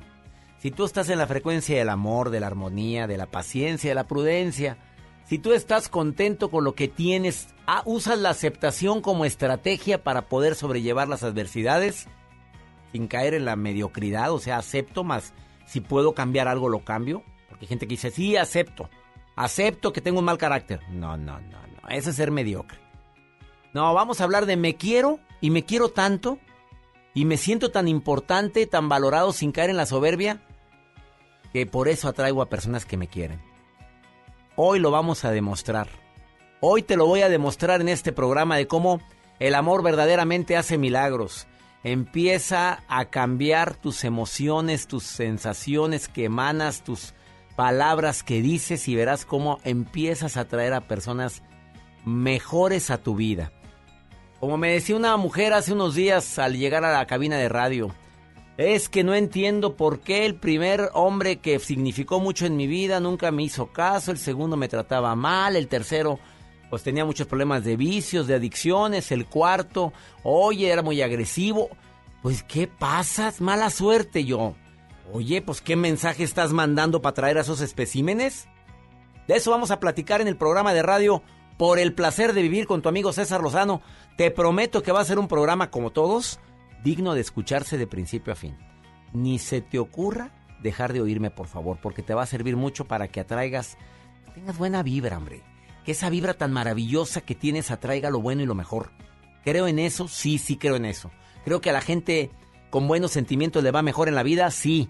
[0.61, 3.95] Si tú estás en la frecuencia del amor, de la armonía, de la paciencia, de
[3.95, 4.77] la prudencia,
[5.25, 10.27] si tú estás contento con lo que tienes, ah, usas la aceptación como estrategia para
[10.27, 12.07] poder sobrellevar las adversidades
[12.91, 15.33] sin caer en la mediocridad, o sea, acepto más.
[15.65, 17.23] Si puedo cambiar algo, lo cambio.
[17.49, 18.87] Porque hay gente que dice, sí, acepto.
[19.35, 20.81] Acepto que tengo un mal carácter.
[20.91, 21.89] No, no, no, no.
[21.89, 22.77] Eso es ser mediocre.
[23.73, 26.37] No, vamos a hablar de me quiero y me quiero tanto
[27.15, 30.41] y me siento tan importante, tan valorado sin caer en la soberbia,
[31.53, 33.41] que por eso atraigo a personas que me quieren.
[34.55, 35.87] Hoy lo vamos a demostrar.
[36.59, 39.01] Hoy te lo voy a demostrar en este programa de cómo
[39.39, 41.47] el amor verdaderamente hace milagros.
[41.83, 47.15] Empieza a cambiar tus emociones, tus sensaciones que emanas, tus
[47.55, 51.41] palabras que dices y verás cómo empiezas a atraer a personas
[52.05, 53.51] mejores a tu vida.
[54.39, 57.93] Como me decía una mujer hace unos días al llegar a la cabina de radio,
[58.61, 62.99] es que no entiendo por qué el primer hombre que significó mucho en mi vida
[62.99, 66.19] nunca me hizo caso, el segundo me trataba mal, el tercero
[66.69, 69.91] pues tenía muchos problemas de vicios, de adicciones, el cuarto,
[70.23, 71.69] oye, era muy agresivo.
[72.21, 73.33] Pues, ¿qué pasa?
[73.39, 74.55] Mala suerte yo.
[75.11, 78.47] Oye, pues ¿qué mensaje estás mandando para traer a esos especímenes?
[79.27, 81.21] De eso vamos a platicar en el programa de radio
[81.57, 83.81] Por el placer de vivir con tu amigo César Lozano.
[84.15, 86.39] Te prometo que va a ser un programa como todos,
[86.83, 88.57] digno de escucharse de principio a fin.
[89.13, 92.85] Ni se te ocurra dejar de oírme, por favor, porque te va a servir mucho
[92.85, 93.77] para que atraigas,
[94.33, 95.43] tengas buena vibra, hombre.
[95.85, 98.91] Que esa vibra tan maravillosa que tienes atraiga lo bueno y lo mejor.
[99.43, 100.07] ¿Creo en eso?
[100.07, 101.11] Sí, sí creo en eso.
[101.43, 102.29] Creo que a la gente
[102.69, 104.89] con buenos sentimientos le va mejor en la vida, sí.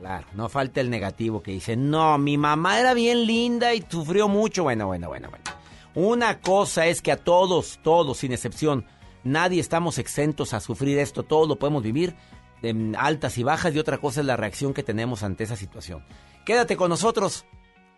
[0.00, 4.28] Claro, no falta el negativo que dice, no, mi mamá era bien linda y sufrió
[4.28, 4.64] mucho.
[4.64, 5.44] Bueno, bueno, bueno, bueno.
[5.94, 8.84] Una cosa es que a todos, todos, sin excepción,
[9.24, 12.14] nadie estamos exentos a sufrir esto, todos lo podemos vivir,
[12.62, 16.04] en altas y bajas, y otra cosa es la reacción que tenemos ante esa situación.
[16.44, 17.44] Quédate con nosotros.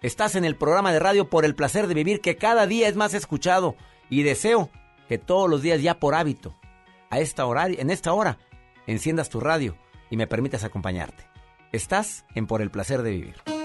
[0.03, 2.97] Estás en el programa de radio por el placer de vivir que cada día es
[2.97, 3.77] más escuchado
[4.11, 4.71] y deseo
[5.09, 6.57] que todos los días ya por hábito,
[7.11, 8.39] a esta hora, en esta hora,
[8.87, 9.77] enciendas tu radio
[10.11, 11.25] y me permitas acompañarte.
[11.73, 13.56] Estás en Por el placer de vivir.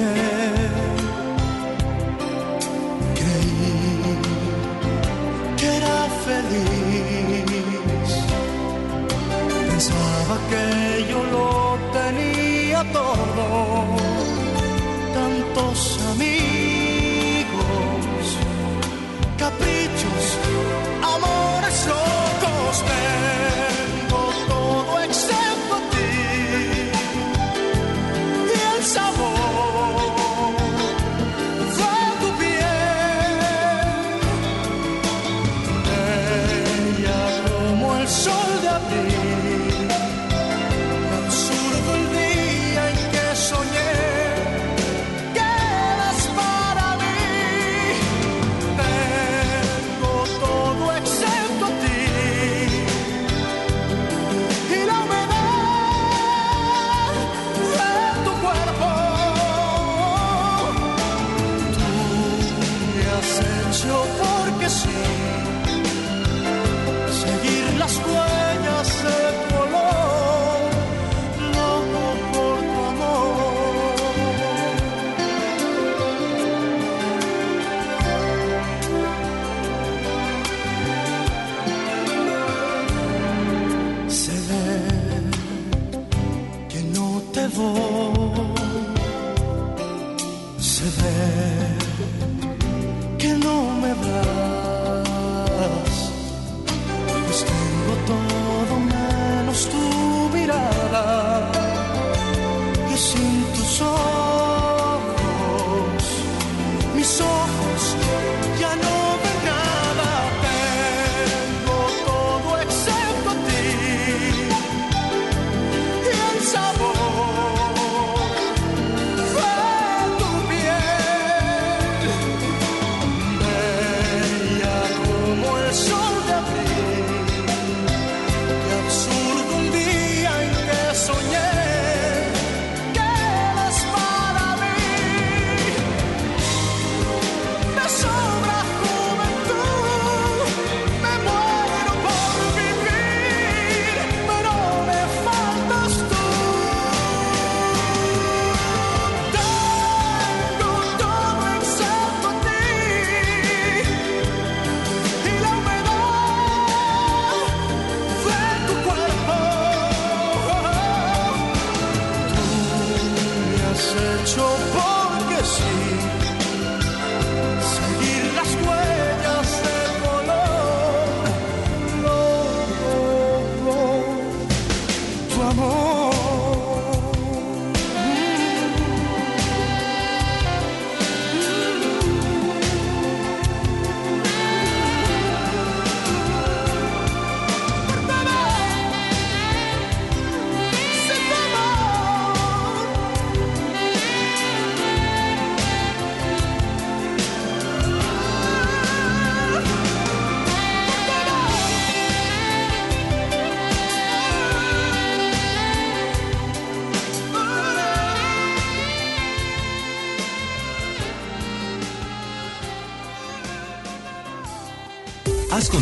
[0.00, 0.39] mujer.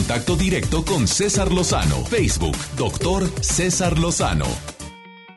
[0.09, 2.03] Contacto directo con César Lozano.
[2.07, 4.47] Facebook, doctor César Lozano.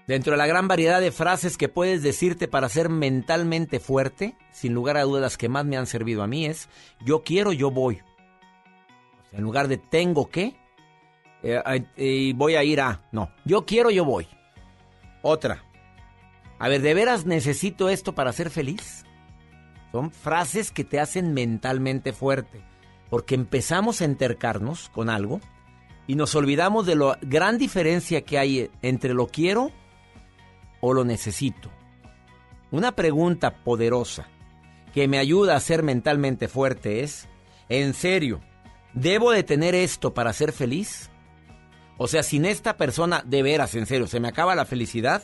[0.08, 4.74] Dentro de la gran variedad de frases que puedes decirte para ser mentalmente fuerte, sin
[4.74, 6.70] lugar a dudas las que más me han servido a mí es
[7.04, 8.00] yo quiero, yo voy.
[9.34, 10.56] En lugar de tengo que,
[11.44, 11.62] eh,
[11.98, 14.26] eh, voy a ir a, no, yo quiero, yo voy.
[15.22, 15.66] Otra.
[16.60, 19.04] A ver, ¿de veras necesito esto para ser feliz?
[19.92, 22.64] Son frases que te hacen mentalmente fuerte,
[23.12, 25.42] porque empezamos a entercarnos con algo
[26.08, 29.70] y nos olvidamos de la gran diferencia que hay entre lo quiero
[30.80, 31.70] o lo necesito.
[32.72, 34.30] Una pregunta poderosa
[34.94, 37.28] que me ayuda a ser mentalmente fuerte es,
[37.68, 38.40] ¿en serio,
[38.94, 41.10] debo de tener esto para ser feliz?
[41.98, 45.22] O sea, sin esta persona, de veras, en serio, ¿se me acaba la felicidad?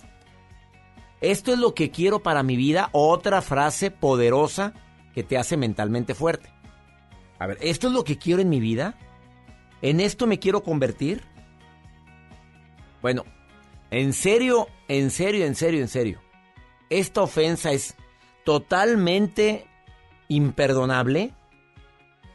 [1.21, 2.89] ¿Esto es lo que quiero para mi vida?
[2.91, 4.73] Otra frase poderosa
[5.13, 6.56] que te hace mentalmente fuerte.
[7.39, 8.95] A ver, ¿esto es lo que quiero en mi vida?
[9.81, 11.23] ¿En esto me quiero convertir?
[13.01, 13.23] Bueno,
[13.91, 16.21] en serio, en serio, en serio, en serio.
[16.89, 17.95] Esta ofensa es
[18.43, 19.67] totalmente
[20.27, 21.33] imperdonable.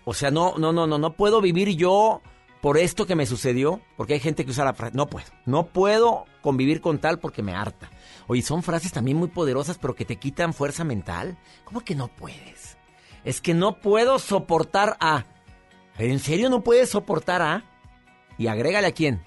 [0.04, 2.22] O sea, no, no, no, no, no puedo vivir yo
[2.60, 5.66] por esto que me sucedió, porque hay gente que usa la frase, no puedo, no
[5.66, 7.90] puedo convivir con tal porque me harta.
[8.28, 11.36] Oye, son frases también muy poderosas, pero que te quitan fuerza mental.
[11.64, 12.51] ¿Cómo que no puedes?
[13.24, 15.24] Es que no puedo soportar a.
[15.98, 17.64] ¿En serio no puedes soportar a?
[18.38, 19.22] Y agrégale a quién.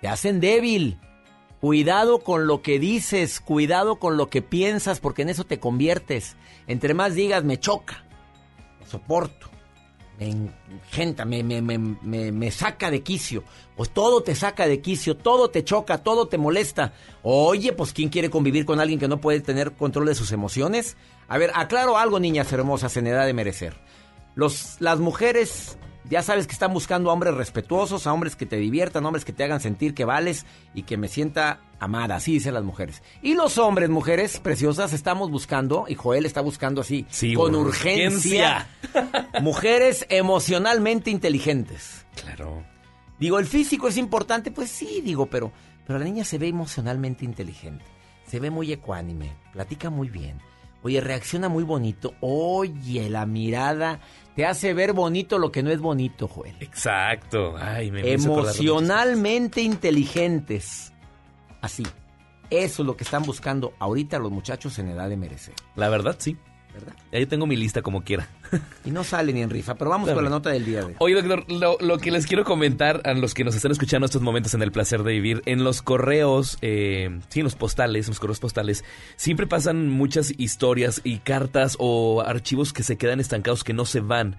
[0.00, 0.98] Te hacen débil.
[1.60, 6.36] Cuidado con lo que dices, cuidado con lo que piensas, porque en eso te conviertes.
[6.66, 8.06] Entre más digas, me choca,
[8.86, 9.50] soporto,
[10.18, 13.44] me engenta, me, me, me, me, me saca de quicio.
[13.76, 16.94] Pues todo te saca de quicio, todo te choca, todo te molesta.
[17.22, 20.96] Oye, pues ¿quién quiere convivir con alguien que no puede tener control de sus emociones?
[21.30, 23.76] A ver, aclaro algo, niñas hermosas, en edad de merecer.
[24.34, 25.78] Los, las mujeres
[26.10, 29.32] ya sabes que están buscando a hombres respetuosos, a hombres que te diviertan, hombres que
[29.32, 33.00] te hagan sentir que vales y que me sienta amada, así dicen las mujeres.
[33.22, 37.60] Y los hombres, mujeres preciosas, estamos buscando, y Joel está buscando así, Sí, con por
[37.66, 38.66] urgencia,
[39.40, 42.06] mujeres emocionalmente inteligentes.
[42.20, 42.64] Claro.
[43.20, 44.50] Digo, ¿el físico es importante?
[44.50, 45.52] Pues sí, digo, pero,
[45.86, 47.84] pero la niña se ve emocionalmente inteligente,
[48.26, 50.40] se ve muy ecuánime, platica muy bien.
[50.82, 52.14] Oye, reacciona muy bonito.
[52.20, 54.00] Oye, la mirada
[54.34, 56.56] te hace ver bonito lo que no es bonito, Joel.
[56.60, 57.56] Exacto.
[57.58, 60.92] Ay, me Emocionalmente inteligentes.
[61.60, 61.84] Así.
[62.48, 65.54] Eso es lo que están buscando ahorita los muchachos en edad de merecer.
[65.76, 66.36] La verdad, sí.
[66.72, 66.94] ¿Verdad?
[67.12, 68.28] Ahí tengo mi lista como quiera.
[68.84, 70.94] Y no sale ni en rifa, pero vamos con la nota del día de hoy.
[70.98, 74.22] Oye, doctor, lo, lo que les quiero comentar a los que nos están escuchando estos
[74.22, 78.12] momentos en el placer de vivir, en los correos, eh, sí, en los postales, en
[78.12, 78.84] los correos postales,
[79.16, 84.00] siempre pasan muchas historias y cartas o archivos que se quedan estancados, que no se
[84.00, 84.36] van.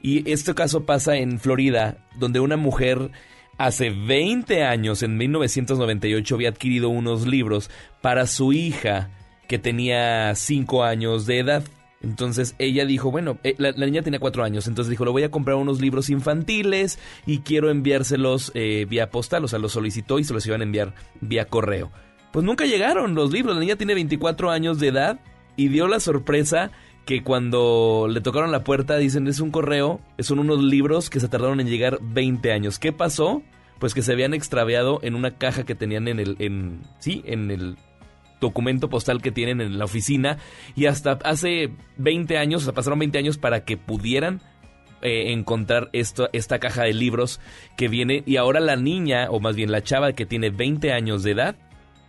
[0.00, 3.10] Y este caso pasa en Florida, donde una mujer
[3.58, 7.70] hace 20 años, en 1998, había adquirido unos libros
[8.00, 9.10] para su hija
[9.50, 11.64] que tenía 5 años de edad.
[12.02, 15.32] Entonces ella dijo, bueno, eh, la, niña tenía 4 años, entonces dijo, le voy a
[15.32, 20.24] comprar unos libros infantiles y quiero enviárselos eh, vía postal, o sea, los solicitó y
[20.24, 21.90] se los iban a enviar vía correo.
[22.32, 25.18] Pues nunca llegaron los libros, la niña tiene 24 años de edad
[25.56, 26.70] y dio la sorpresa
[27.04, 31.26] que cuando le tocaron la puerta dicen es un correo, son unos libros que se
[31.26, 32.78] tardaron en llegar 20 años.
[32.78, 33.42] ¿Qué pasó?
[33.80, 37.50] Pues que se habían extraviado en una caja que tenían en el, en, sí, en
[37.50, 37.76] el
[38.40, 40.38] documento postal que tienen en la oficina
[40.76, 44.40] y hasta hace 20 años, o sea, pasaron 20 años para que pudieran
[45.02, 47.40] eh, encontrar esto, esta caja de libros
[47.76, 51.22] que viene y ahora la niña, o más bien la chava que tiene 20 años
[51.22, 51.56] de edad,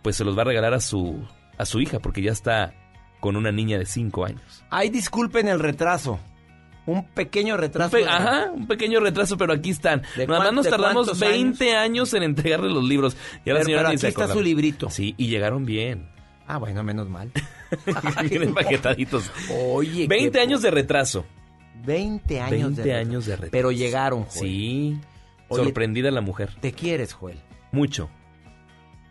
[0.02, 1.26] pues se los va a regalar a su,
[1.58, 2.74] a su hija porque ya está
[3.20, 4.64] con una niña de 5 años.
[4.70, 6.18] Ay, disculpen el retraso.
[6.84, 7.96] Un pequeño retraso.
[7.96, 10.02] Un pe- ajá, un pequeño retraso, pero aquí están.
[10.16, 12.12] ¿De Nada más nos tardamos cuántos 20 años?
[12.12, 13.16] en entregarle los libros.
[13.44, 14.90] Y a la Pero- señora pero aquí se está su librito.
[14.90, 16.08] Sí, y llegaron bien.
[16.46, 17.30] Ah, bueno, menos mal.
[18.28, 19.30] Vienen empaquetaditos.
[19.50, 21.24] Oye, 20 qué años de retraso.
[21.84, 23.52] 20 años 20 de años de retraso.
[23.52, 24.40] Pero llegaron, Joel.
[24.48, 25.00] Sí.
[25.48, 26.50] Oye, Sorprendida la mujer.
[26.60, 27.40] ¿Te quieres, Joel?
[27.72, 28.10] Mucho.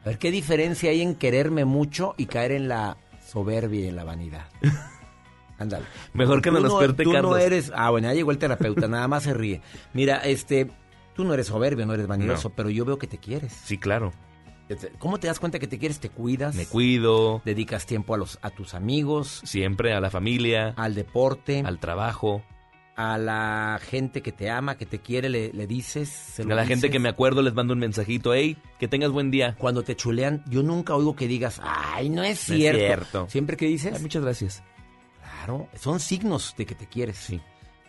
[0.03, 3.95] A ver, ¿qué diferencia hay en quererme mucho y caer en la soberbia y en
[3.95, 4.45] la vanidad?
[5.59, 5.85] Ándale.
[6.13, 7.71] Mejor que Tú nos cuente Tú no eres...
[7.75, 9.61] Ah, bueno, ya llegó el terapeuta, nada más se ríe.
[9.93, 10.71] Mira, este...
[11.13, 12.55] Tú no eres soberbio, no eres vanidoso, No.
[12.55, 13.53] pero yo veo que te quieres.
[13.53, 14.11] Sí, claro.
[14.99, 15.99] ¿Cómo te das cuenta que te quieres?
[15.99, 16.55] Te cuidas.
[16.55, 17.41] Me cuido.
[17.45, 22.43] Dedicas tiempo a los a tus amigos, Siempre a la familia, al deporte, al trabajo.
[22.95, 26.09] a la gente que te ama, que te quiere, le, le dices.
[26.09, 28.33] se A la gente que me acuerdo les mando un mensajito.
[28.33, 29.55] Hey, que tengas buen día.
[29.57, 32.79] Cuando te chulean, yo nunca oigo que digas, ay, no es No es cierto.
[32.79, 33.29] cierto.
[33.29, 34.63] Siempre que dices, Ay, muchas gracias.
[35.19, 37.17] claro, son signos de que te quieres.
[37.17, 37.41] Sí.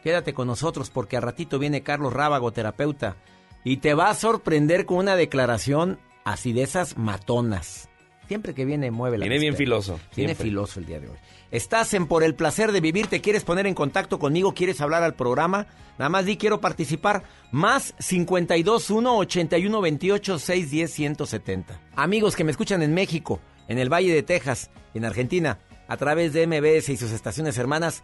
[0.02, 3.16] Quédate con nosotros porque a ratito viene Carlos Rábago, terapeuta,
[3.64, 7.88] y te va a sorprender con una declaración así de esas matonas.
[8.28, 10.00] Siempre que viene mueve la Viene bien filoso.
[10.16, 10.44] Viene siempre.
[10.44, 11.16] filoso el día de hoy.
[11.50, 15.02] Estás en Por el Placer de Vivir, te quieres poner en contacto conmigo, quieres hablar
[15.02, 15.66] al programa,
[15.98, 17.24] nada más di quiero participar.
[17.50, 21.80] Más 521 81 28 610 170.
[21.94, 25.58] Amigos que me escuchan en México, en el Valle de Texas, en Argentina,
[25.88, 28.02] a través de MBS y sus estaciones hermanas,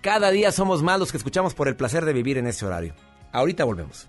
[0.00, 2.94] cada día somos más los que escuchamos por el placer de vivir en ese horario.
[3.32, 4.08] Ahorita volvemos.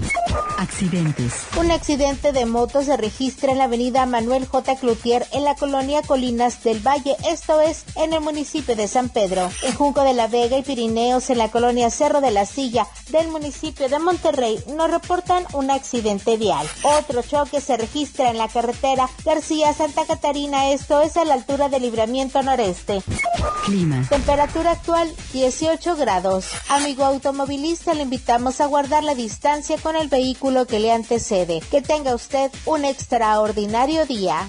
[0.57, 1.33] Accidentes.
[1.57, 4.75] Un accidente de moto se registra en la avenida Manuel J.
[4.75, 9.49] Cloutier en la colonia Colinas del Valle, esto es en el municipio de San Pedro.
[9.63, 13.27] En Junco de la Vega y Pirineos en la colonia Cerro de la Silla del
[13.27, 16.65] municipio de Monterrey nos reportan un accidente vial.
[16.83, 21.69] Otro choque se registra en la carretera García Santa Catarina, esto es a la altura
[21.69, 23.01] del libramiento noreste.
[23.65, 24.05] Clima.
[24.09, 26.45] Temperatura actual 18 grados.
[26.69, 30.20] Amigo automovilista, le invitamos a guardar la distancia con el vehículo
[30.67, 31.61] que le antecede.
[31.71, 34.47] Que tenga usted un extraordinario día.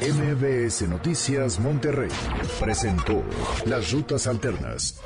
[0.00, 2.10] MBS Noticias Monterrey
[2.58, 3.22] presentó
[3.66, 4.96] Las Rutas Alternas.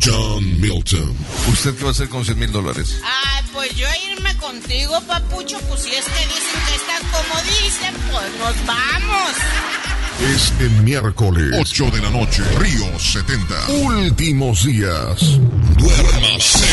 [0.00, 1.14] John Milton.
[1.48, 3.00] ¿Usted qué va a hacer con 100 mil dólares?
[3.04, 7.94] Ay, pues yo irme contigo, papucho, pues si es que dicen que estás como dicen,
[8.10, 9.81] pues nos vamos.
[10.20, 13.54] Es el miércoles 8 de la noche, Río 70.
[13.84, 15.40] Últimos días.
[15.78, 16.66] Duérmase.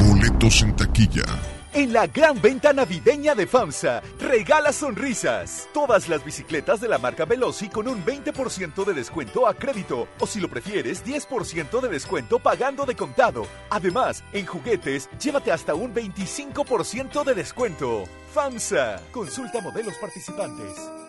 [0.00, 1.24] Boletos en taquilla.
[1.74, 5.68] En la gran venta navideña de FAMSA, regala sonrisas.
[5.74, 10.26] Todas las bicicletas de la marca Veloci con un 20% de descuento a crédito o
[10.26, 13.46] si lo prefieres, 10% de descuento pagando de contado.
[13.68, 18.04] Además, en juguetes, llévate hasta un 25% de descuento.
[18.32, 20.72] FAMSA, consulta modelos participantes.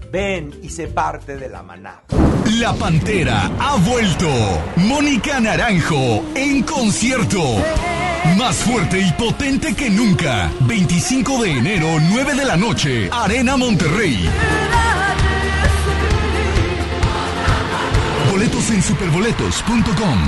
[0.11, 2.03] Ven y sé parte de la manada.
[2.59, 4.27] La Pantera ha vuelto.
[4.75, 7.41] Mónica Naranjo en concierto.
[8.37, 10.51] Más fuerte y potente que nunca.
[10.61, 13.09] 25 de enero, 9 de la noche.
[13.09, 14.29] Arena Monterrey.
[18.29, 20.19] Boletos en superboletos.com.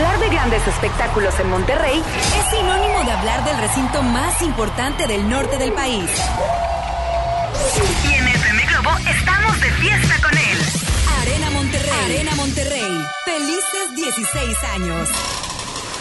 [0.00, 5.28] Hablar de grandes espectáculos en Monterrey es sinónimo de hablar del recinto más importante del
[5.28, 6.10] norte del país.
[8.08, 10.58] Y en FM Globo estamos de fiesta con él.
[11.20, 12.04] Arena Monterrey.
[12.06, 13.06] Arena Monterrey.
[13.26, 15.39] Felices 16 años.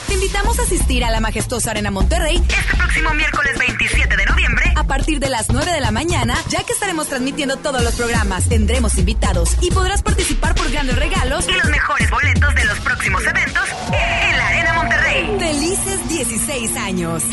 [0.09, 4.73] Te invitamos a asistir a la majestuosa Arena Monterrey este próximo miércoles 27 de noviembre
[4.75, 8.49] a partir de las 9 de la mañana, ya que estaremos transmitiendo todos los programas.
[8.49, 13.23] Tendremos invitados y podrás participar por grandes regalos y los mejores boletos de los próximos
[13.23, 13.63] eventos
[13.93, 15.37] en la Arena Monterrey.
[15.37, 17.23] Felices 16 años.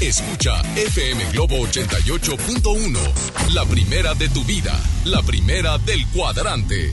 [0.00, 3.52] Escucha FM Globo 88.1.
[3.52, 4.72] La primera de tu vida.
[5.04, 6.90] La primera del cuadrante.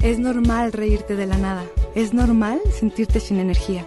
[0.00, 1.66] Es normal reírte de la nada.
[1.94, 3.86] Es normal sentirte sin energía.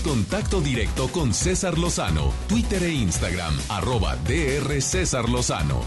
[0.00, 5.82] Contacto directo con César Lozano, Twitter e Instagram, arroba DR César Lozano.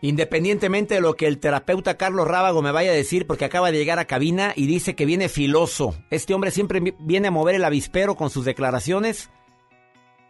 [0.00, 3.78] Independientemente de lo que el terapeuta Carlos Rábago me vaya a decir, porque acaba de
[3.78, 5.94] llegar a cabina y dice que viene filoso.
[6.10, 9.30] Este hombre siempre viene a mover el avispero con sus declaraciones.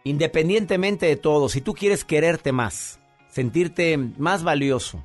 [0.03, 2.99] Independientemente de todo, si tú quieres quererte más,
[3.29, 5.03] sentirte más valioso,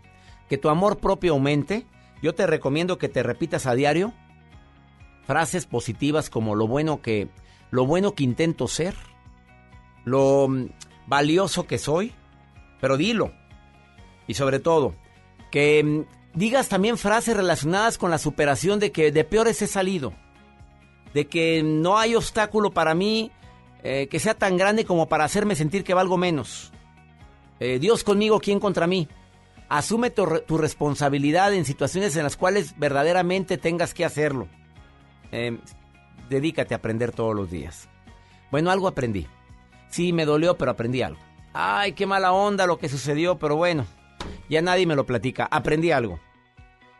[0.48, 1.86] que tu amor propio aumente,
[2.22, 4.12] yo te recomiendo que te repitas a diario
[5.26, 7.28] frases positivas como lo bueno que
[7.70, 8.94] lo bueno que intento ser,
[10.04, 10.66] lo mm,
[11.06, 12.12] valioso que soy,
[12.80, 13.32] pero dilo.
[14.26, 14.94] Y sobre todo,
[15.50, 20.12] que mm, digas también frases relacionadas con la superación de que de peores he salido,
[21.14, 23.30] de que no hay obstáculo para mí
[23.82, 26.72] eh, que sea tan grande como para hacerme sentir que valgo menos.
[27.58, 29.08] Eh, Dios conmigo, ¿quién contra mí?
[29.68, 34.48] Asume tu, re- tu responsabilidad en situaciones en las cuales verdaderamente tengas que hacerlo.
[35.32, 35.59] Eh,
[36.28, 37.88] dedícate a aprender todos los días.
[38.50, 39.26] Bueno, algo aprendí.
[39.90, 41.20] Sí, me dolió, pero aprendí algo.
[41.52, 43.86] Ay, qué mala onda lo que sucedió, pero bueno,
[44.48, 45.46] ya nadie me lo platica.
[45.50, 46.18] Aprendí algo.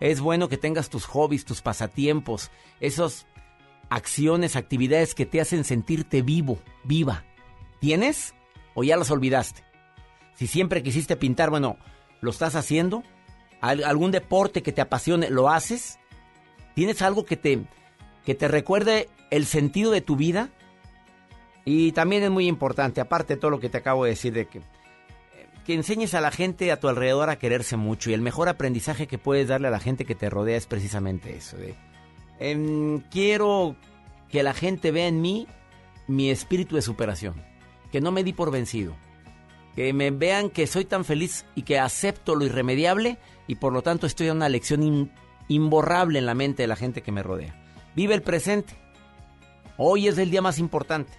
[0.01, 2.51] Es bueno que tengas tus hobbies, tus pasatiempos,
[2.81, 3.27] esas
[3.89, 7.25] acciones, actividades que te hacen sentirte vivo, viva.
[7.79, 8.35] ¿Tienes
[8.75, 9.63] o ya las olvidaste?
[10.35, 11.77] Si siempre quisiste pintar, bueno,
[12.21, 13.03] ¿lo estás haciendo?
[13.61, 15.99] ¿Al- ¿Algún deporte que te apasione, lo haces?
[16.75, 17.65] ¿Tienes algo que te,
[18.25, 20.51] que te recuerde el sentido de tu vida?
[21.65, 24.47] Y también es muy importante, aparte de todo lo que te acabo de decir, de
[24.47, 24.63] que, eh,
[25.65, 28.11] que enseñes a la gente a tu alrededor a quererse mucho.
[28.11, 31.37] Y el mejor aprendizaje que puedes darle a la gente que te rodea es precisamente
[31.37, 31.57] eso.
[31.57, 31.75] De,
[32.41, 33.77] em, quiero
[34.29, 35.47] que la gente vea en mí
[36.09, 37.35] mi espíritu de superación.
[37.93, 38.95] Que no me di por vencido.
[39.77, 43.83] Que me vean que soy tan feliz y que acepto lo irremediable y por lo
[43.83, 45.11] tanto estoy a una lección
[45.49, 47.62] imborrable en la mente de la gente que me rodea.
[47.95, 48.75] Vive el presente.
[49.77, 51.13] Hoy es el día más importante.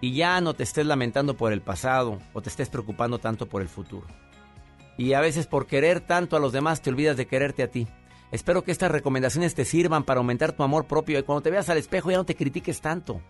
[0.00, 3.62] Y ya no te estés lamentando por el pasado o te estés preocupando tanto por
[3.62, 4.06] el futuro.
[4.96, 7.88] Y a veces por querer tanto a los demás te olvidas de quererte a ti.
[8.30, 11.68] Espero que estas recomendaciones te sirvan para aumentar tu amor propio y cuando te veas
[11.68, 13.20] al espejo ya no te critiques tanto.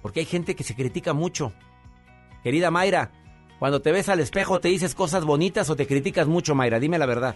[0.00, 1.52] Porque hay gente que se critica mucho.
[2.42, 3.10] Querida Mayra,
[3.58, 6.98] cuando te ves al espejo te dices cosas bonitas o te criticas mucho, Mayra, dime
[6.98, 7.34] la verdad.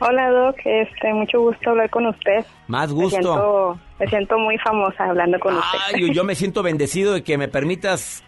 [0.00, 2.44] Hola Doc, este, mucho gusto hablar con usted.
[2.68, 3.20] Más Me gusto.
[3.20, 5.78] siento, me siento muy famosa hablando con usted.
[5.94, 8.22] Ay, yo me siento bendecido de que me permitas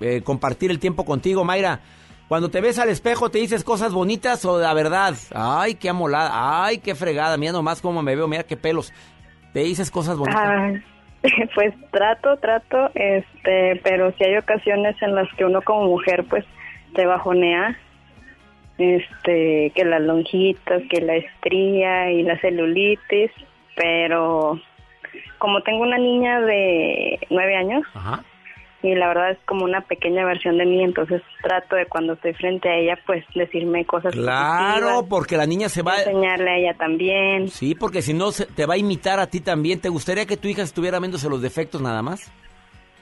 [0.00, 1.80] eh, compartir el tiempo contigo, Mayra.
[2.28, 5.14] Cuando te ves al espejo, ¿te dices cosas bonitas o la verdad?
[5.34, 8.92] Ay, qué amolada, ay, qué fregada, mira nomás cómo me veo, mira qué pelos.
[9.52, 10.42] ¿Te dices cosas bonitas?
[10.44, 10.72] Ah,
[11.54, 16.44] pues trato, trato, este, pero si hay ocasiones en las que uno como mujer pues
[16.94, 17.78] te bajonea,
[18.78, 23.30] este, que las lonjitas, que la estría y la celulitis,
[23.74, 24.60] pero
[25.38, 27.84] como tengo una niña de nueve años
[28.82, 32.34] y la verdad es como una pequeña versión de mí, entonces trato de cuando estoy
[32.34, 35.96] frente a ella pues decirme cosas Claro, porque la niña se va...
[35.98, 37.48] enseñarle a ella también.
[37.48, 39.80] Sí, porque si no, se- te va a imitar a ti también.
[39.80, 42.30] ¿Te gustaría que tu hija estuviera viéndose los defectos nada más?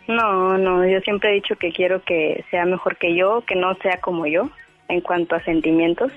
[0.06, 3.74] No, no, yo siempre he dicho que quiero que sea mejor que yo, que no
[3.82, 4.48] sea como yo
[4.88, 6.12] en cuanto a sentimientos.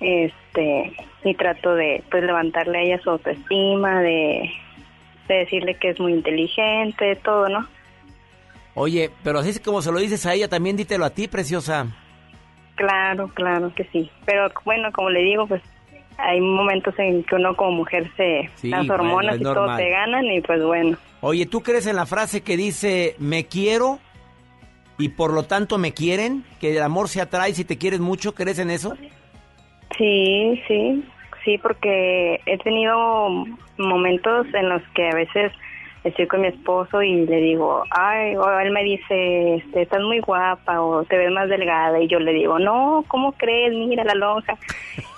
[0.00, 0.92] Este,
[1.24, 4.50] y trato de pues levantarle a ella su autoestima, de,
[5.28, 7.68] de decirle que es muy inteligente, todo, ¿no?
[8.74, 11.86] Oye, pero así es como se lo dices a ella, también dítelo a ti, preciosa.
[12.74, 14.10] Claro, claro que sí.
[14.24, 15.62] Pero bueno, como le digo, pues
[16.18, 20.24] hay momentos en que uno como mujer se Sí, las hormonas y todo te ganan
[20.26, 20.96] y pues bueno.
[21.20, 23.98] Oye, ¿tú crees en la frase que dice me quiero
[24.98, 26.44] y por lo tanto me quieren?
[26.60, 28.96] Que el amor se atrae si te quieres mucho, ¿crees en eso?
[29.96, 31.04] Sí, sí,
[31.44, 33.28] sí, porque he tenido
[33.78, 35.52] momentos en los que a veces
[36.04, 40.20] estoy con mi esposo y le digo, ay, o él me dice, este, estás muy
[40.20, 43.72] guapa o te ves más delgada y yo le digo, no, ¿cómo crees?
[43.72, 44.56] Mira la lonja.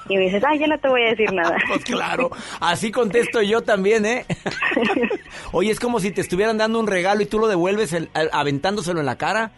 [0.08, 1.56] Y me dices, ay, yo no te voy a decir nada.
[1.68, 2.30] Pues claro,
[2.60, 4.26] así contesto yo también, ¿eh?
[5.52, 8.38] Oye, es como si te estuvieran dando un regalo y tú lo devuelves el- a-
[8.40, 9.52] aventándoselo en la cara.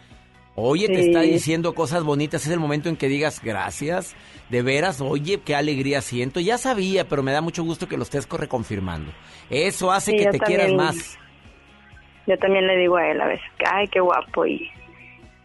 [0.59, 1.09] Oye, te Sí.
[1.09, 4.15] está diciendo cosas bonitas, es el momento en que digas gracias,
[4.49, 6.39] de veras, oye, qué alegría siento.
[6.39, 9.11] Ya sabía, pero me da mucho gusto que lo estés co- reconfirmando.
[9.51, 11.19] Eso hace Sí, que te quieras más.
[12.25, 14.67] Yo también le digo a él a veces, ay, qué guapo y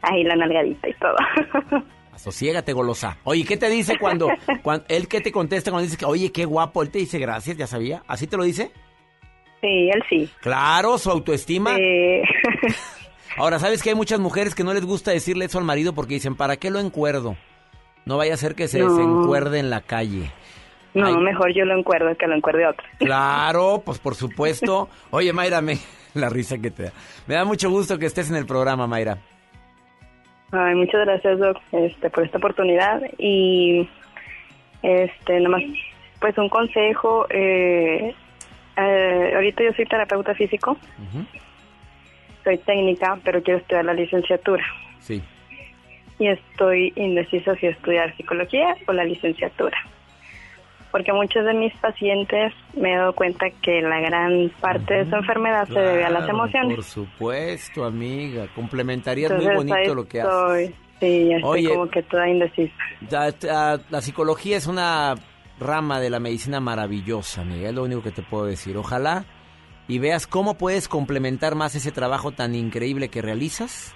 [0.01, 1.17] ahí la nalgadita y todo.
[2.15, 3.19] Asociégate, golosa.
[3.25, 4.29] Oye, ¿qué te dice cuando,
[4.63, 6.83] cuando él qué te contesta cuando dices que, oye, qué guapo?
[6.83, 8.03] Él te dice gracias, ya sabía.
[8.09, 8.73] ¿Así te lo dice?
[9.61, 10.31] Sí, él sí.
[10.41, 11.77] Claro, su autoestima.
[13.37, 16.15] Ahora, ¿sabes que hay muchas mujeres que no les gusta decirle eso al marido porque
[16.15, 17.37] dicen, ¿para qué lo encuerdo?
[18.05, 18.91] No vaya a ser que se No.
[18.95, 20.31] desencuerde en la calle.
[20.95, 21.17] No, Ay.
[21.17, 22.85] mejor yo lo encuerdo que lo encuerde otro.
[22.99, 24.89] Claro, pues por supuesto.
[25.11, 25.79] Oye, Mayra, me,
[26.15, 26.93] la risa que te da.
[27.27, 29.19] Me da mucho gusto que estés en el programa, Mayra.
[30.51, 33.01] Ay, muchas gracias, Doc, este, por esta oportunidad.
[33.17, 33.89] Y,
[34.83, 35.63] este, nomás,
[36.21, 37.27] pues un consejo.
[37.31, 38.15] Eh,
[38.77, 40.77] eh, ahorita yo soy terapeuta físico,
[42.45, 44.65] soy técnica, pero quiero estudiar la licenciatura.
[45.01, 45.23] Sí.
[46.19, 49.77] Y estoy indecisa si estudiar psicología o la licenciatura.
[50.91, 55.17] Porque muchos de mis pacientes me he dado cuenta que la gran parte de su
[55.17, 56.75] enfermedad se debe a las Claro, emociones.
[56.77, 58.47] Por supuesto, amiga.
[58.55, 60.33] Complementarías muy Entonces, bonito lo que haces.
[60.69, 61.69] estoy, Sí, ya estoy Oye.
[61.71, 62.75] como que toda indecisa.
[63.11, 65.15] La, la- la psicología es una
[65.59, 67.71] rama de la medicina maravillosa, amiga.
[67.71, 68.77] Es lo único que te puedo decir.
[68.77, 69.25] Ojalá
[69.89, 73.95] y veas cómo puedes complementar más ese trabajo tan increíble que realizas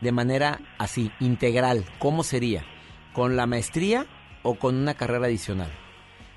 [0.00, 1.84] de manera así, integral.
[1.98, 2.64] ¿Cómo sería?
[3.12, 4.06] ¿Con la maestría
[4.42, 5.70] o con una carrera adicional?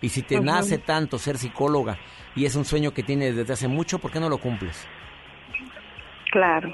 [0.01, 1.99] Y si te nace tanto ser psicóloga
[2.35, 4.87] y es un sueño que tienes desde hace mucho, ¿por qué no lo cumples?
[6.31, 6.73] Claro.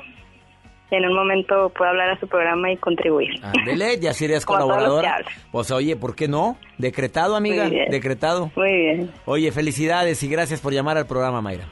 [0.89, 3.29] En un momento puedo hablar a su programa y contribuir.
[3.43, 5.17] Ándele, ya los que colaboradora.
[5.51, 6.57] Pues oye, ¿por qué no?
[6.77, 7.65] Decretado, amiga.
[7.65, 7.89] Muy bien.
[7.91, 8.51] Decretado.
[8.55, 9.11] Muy bien.
[9.25, 11.65] Oye, felicidades y gracias por llamar al programa, Mayra.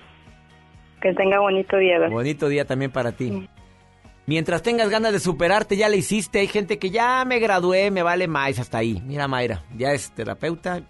[1.02, 2.00] Que tenga bonito día.
[2.00, 2.10] Doc.
[2.12, 3.48] Bonito día también para ti.
[4.26, 6.40] Mientras tengas ganas de superarte, ya le hiciste.
[6.40, 9.02] Hay gente que ya me gradué, me vale más hasta ahí.
[9.06, 10.82] Mira, Mayra, ya es terapeuta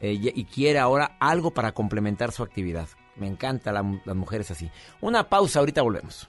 [0.00, 2.88] eh, y y quiere ahora algo para complementar su actividad.
[3.14, 4.70] Me encanta la- las mujeres así.
[5.00, 6.28] Una pausa, ahorita volvemos.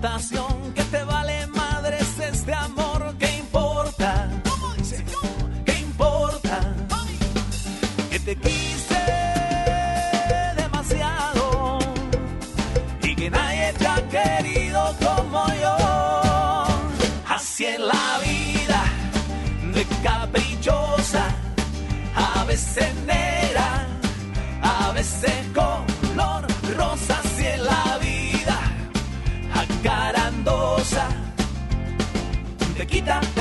[0.00, 0.49] Reputación,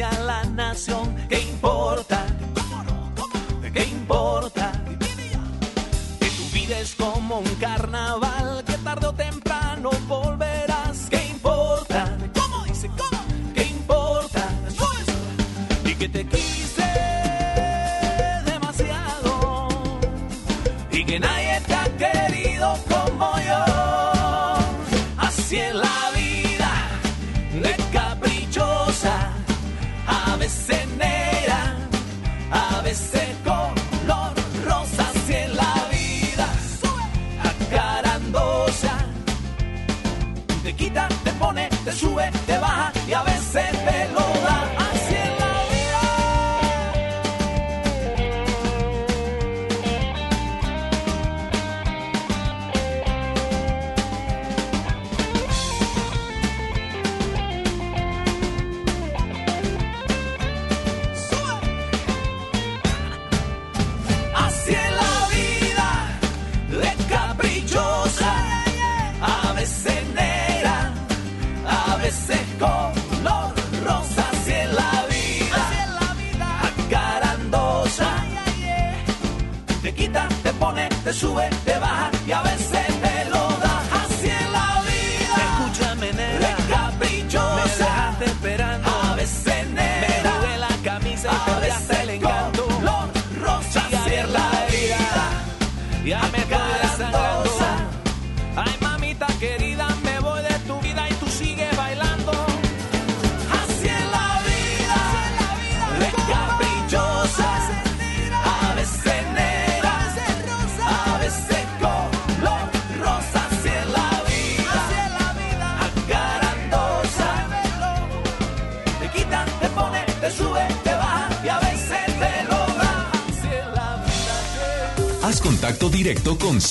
[0.00, 1.14] la nación.
[1.28, 2.13] ¿Qué importa?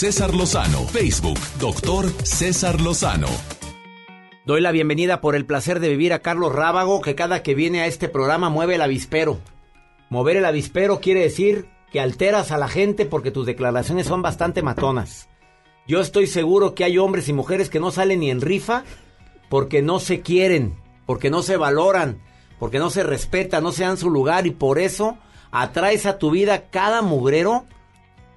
[0.04, 0.82] César Lozano.
[0.88, 3.30] Facebook, doctor César Lozano.
[4.46, 7.80] Doy la bienvenida por el placer de vivir a Carlos Rábago, que cada que viene
[7.80, 9.40] a este programa mueve el avispero.
[10.10, 14.62] Mover el avispero quiere decir que alteras a la gente porque tus declaraciones son bastante
[14.62, 15.30] matonas.
[15.88, 18.84] Yo estoy seguro que hay hombres y mujeres que no salen ni en rifa
[19.48, 20.76] porque no se quieren,
[21.06, 22.22] porque no se valoran,
[22.60, 25.18] porque no se respetan, no se dan su lugar y por eso
[25.50, 27.64] atraes a tu vida cada mugrero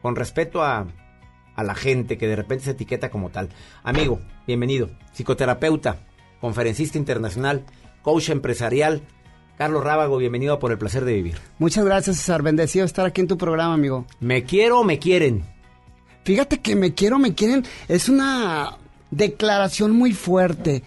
[0.01, 0.87] con respeto a,
[1.57, 3.49] a la gente que de repente se etiqueta como tal.
[3.83, 4.91] Amigo, bienvenido.
[5.13, 5.99] Psicoterapeuta,
[6.41, 7.65] conferencista internacional,
[8.03, 9.03] coach empresarial.
[9.57, 11.39] Carlos Rábago, bienvenido a Por el Placer de Vivir.
[11.59, 12.43] Muchas gracias, César.
[12.43, 14.05] Bendecido estar aquí en tu programa, amigo.
[14.21, 15.45] ¿Me quiero o me quieren?
[16.25, 17.65] Fíjate que me quiero, me quieren.
[17.89, 18.77] Es una
[19.11, 20.83] declaración muy fuerte.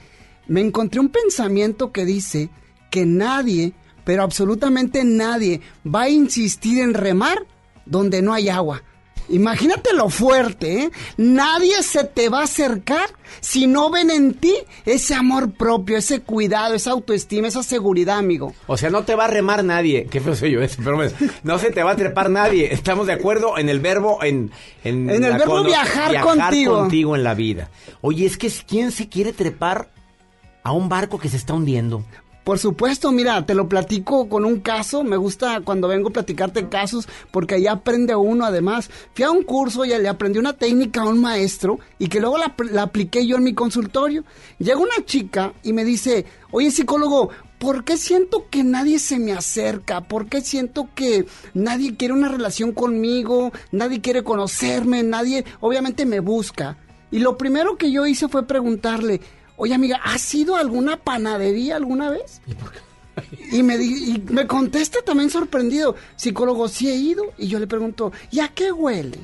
[0.47, 2.49] Me encontré un pensamiento que dice
[2.91, 3.73] que nadie,
[4.03, 7.47] pero absolutamente nadie, va a insistir en remar
[7.87, 8.83] donde no hay agua.
[9.29, 10.91] Imagínate lo fuerte, ¿eh?
[11.17, 13.09] Nadie se te va a acercar
[13.41, 18.53] si no ven en ti ese amor propio, ese cuidado, esa autoestima, esa seguridad, amigo.
[18.67, 20.07] O sea, no te va a remar nadie.
[20.09, 21.11] Qué feo soy yo ese, pero me-
[21.43, 22.73] no se te va a trepar nadie.
[22.73, 24.51] Estamos de acuerdo en el verbo, en...
[24.83, 26.77] En, En el verbo cono- viajar contigo.
[26.79, 27.69] contigo en la vida.
[28.01, 29.89] Oye, es que ¿quién se quiere trepar
[30.63, 32.03] a un barco que se está hundiendo?
[32.43, 35.03] Por supuesto, mira, te lo platico con un caso.
[35.03, 38.45] Me gusta cuando vengo a platicarte casos porque ahí aprende uno.
[38.45, 42.19] Además, fui a un curso y le aprendí una técnica a un maestro y que
[42.19, 44.23] luego la, la apliqué yo en mi consultorio.
[44.57, 47.29] Llega una chica y me dice, oye psicólogo,
[47.59, 50.01] ¿por qué siento que nadie se me acerca?
[50.01, 53.51] ¿Por qué siento que nadie quiere una relación conmigo?
[53.71, 56.77] Nadie quiere conocerme, nadie obviamente me busca.
[57.11, 59.19] Y lo primero que yo hice fue preguntarle,
[59.59, 62.41] oye amiga, ¿has ido a alguna panadería alguna vez?
[63.51, 67.25] Y y me contesta también sorprendido, psicólogo, sí he ido.
[67.37, 69.19] Y yo le pregunto, ¿y a qué huele?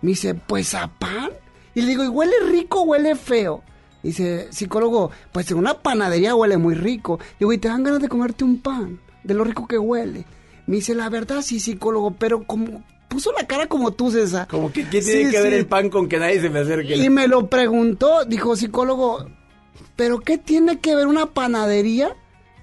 [0.00, 1.30] Me dice, pues a pan.
[1.74, 3.62] Y le digo, ¿y huele rico o huele feo?
[4.02, 7.18] Dice, psicólogo, pues en una panadería huele muy rico.
[7.38, 9.00] Digo, ¿y te dan ganas de comerte un pan?
[9.22, 10.24] De lo rico que huele.
[10.66, 14.48] Me dice, la verdad sí, psicólogo, pero como puso la cara como tú, César.
[14.48, 16.96] Como que ¿qué tiene que ver el pan con que nadie se me acerque?
[16.96, 19.26] Y me lo preguntó, dijo psicólogo,
[19.96, 22.14] ¿pero qué tiene que ver una panadería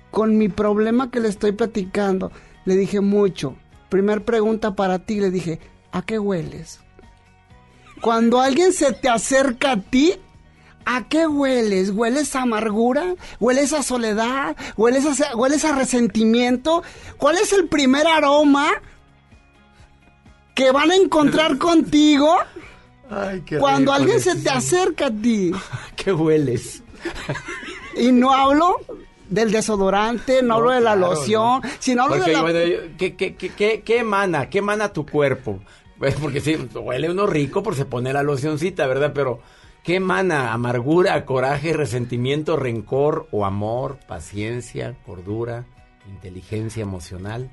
[0.10, 2.32] con mi problema que le estoy platicando?
[2.66, 3.56] Le dije mucho.
[3.90, 5.60] Primer pregunta para ti, le dije,
[5.92, 6.80] ¿a qué hueles?
[8.02, 10.16] Cuando alguien se te acerca a ti,
[10.86, 11.92] ¿a qué hueles?
[11.92, 13.16] ¿Hueles a amargura?
[13.40, 14.56] ¿Hueles a soledad?
[14.78, 16.84] ¿Hueles a, hueles a resentimiento?
[17.18, 18.70] ¿Cuál es el primer aroma
[20.56, 22.36] que van a encontrar contigo?
[23.60, 25.52] Cuando alguien se te acerca a ti.
[25.96, 26.82] ¿Qué hueles?
[27.96, 28.78] Y no hablo
[29.30, 31.70] del desodorante, no, hablo de la claro, loción, no.
[31.80, 32.42] sino hablo Porque, de la...
[32.42, 34.50] bueno, yo- ¿qué, qué, qué, qué, qué emana?
[34.50, 35.60] ¿Qué emana tu cuerpo?
[35.98, 39.12] Pues porque sí, huele uno rico por se pone la locioncita, ¿verdad?
[39.14, 39.40] Pero
[39.84, 40.52] ¿qué emana?
[40.52, 45.66] Amargura, coraje, resentimiento, rencor o amor, paciencia, cordura,
[46.10, 47.52] inteligencia emocional.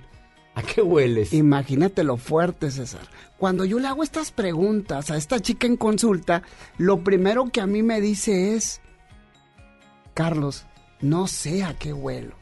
[0.55, 1.33] ¿A qué hueles?
[1.35, 3.03] Imagínate lo fuerte, César.
[3.37, 6.43] Cuando yo le hago estas preguntas a esta chica en consulta,
[6.79, 8.81] lo primero que a mí me dice es,
[10.19, 10.65] Carlos,
[11.01, 12.35] no sé a qué huelo.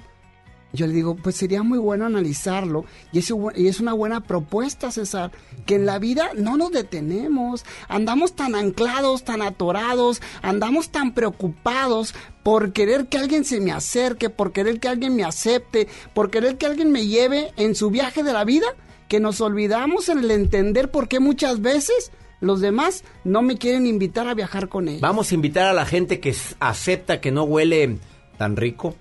[0.72, 5.30] Yo le digo, pues sería muy bueno analizarlo y es, es una buena propuesta, César,
[5.66, 12.14] que en la vida no nos detenemos, andamos tan anclados, tan atorados, andamos tan preocupados
[12.42, 16.56] por querer que alguien se me acerque, por querer que alguien me acepte, por querer
[16.56, 18.68] que alguien me lleve en su viaje de la vida,
[19.06, 23.86] que nos olvidamos en el entender por qué muchas veces los demás no me quieren
[23.86, 25.00] invitar a viajar con ellos.
[25.00, 27.98] Vamos a invitar a la gente que acepta que no huele
[28.36, 28.94] tan rico.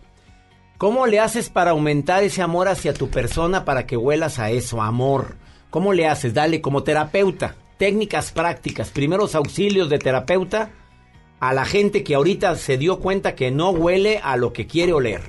[0.77, 4.81] ¿Cómo le haces para aumentar ese amor hacia tu persona para que huelas a eso,
[4.81, 5.35] amor?
[5.69, 6.33] ¿Cómo le haces?
[6.33, 10.71] Dale, como terapeuta, técnicas prácticas, primeros auxilios de terapeuta
[11.39, 14.93] a la gente que ahorita se dio cuenta que no huele a lo que quiere
[14.93, 15.21] oler.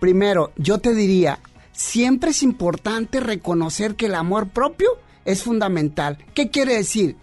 [0.00, 1.38] Primero, yo te diría,
[1.72, 4.90] siempre es importante reconocer que el amor propio
[5.24, 6.18] es fundamental.
[6.34, 7.16] ¿Qué quiere decir?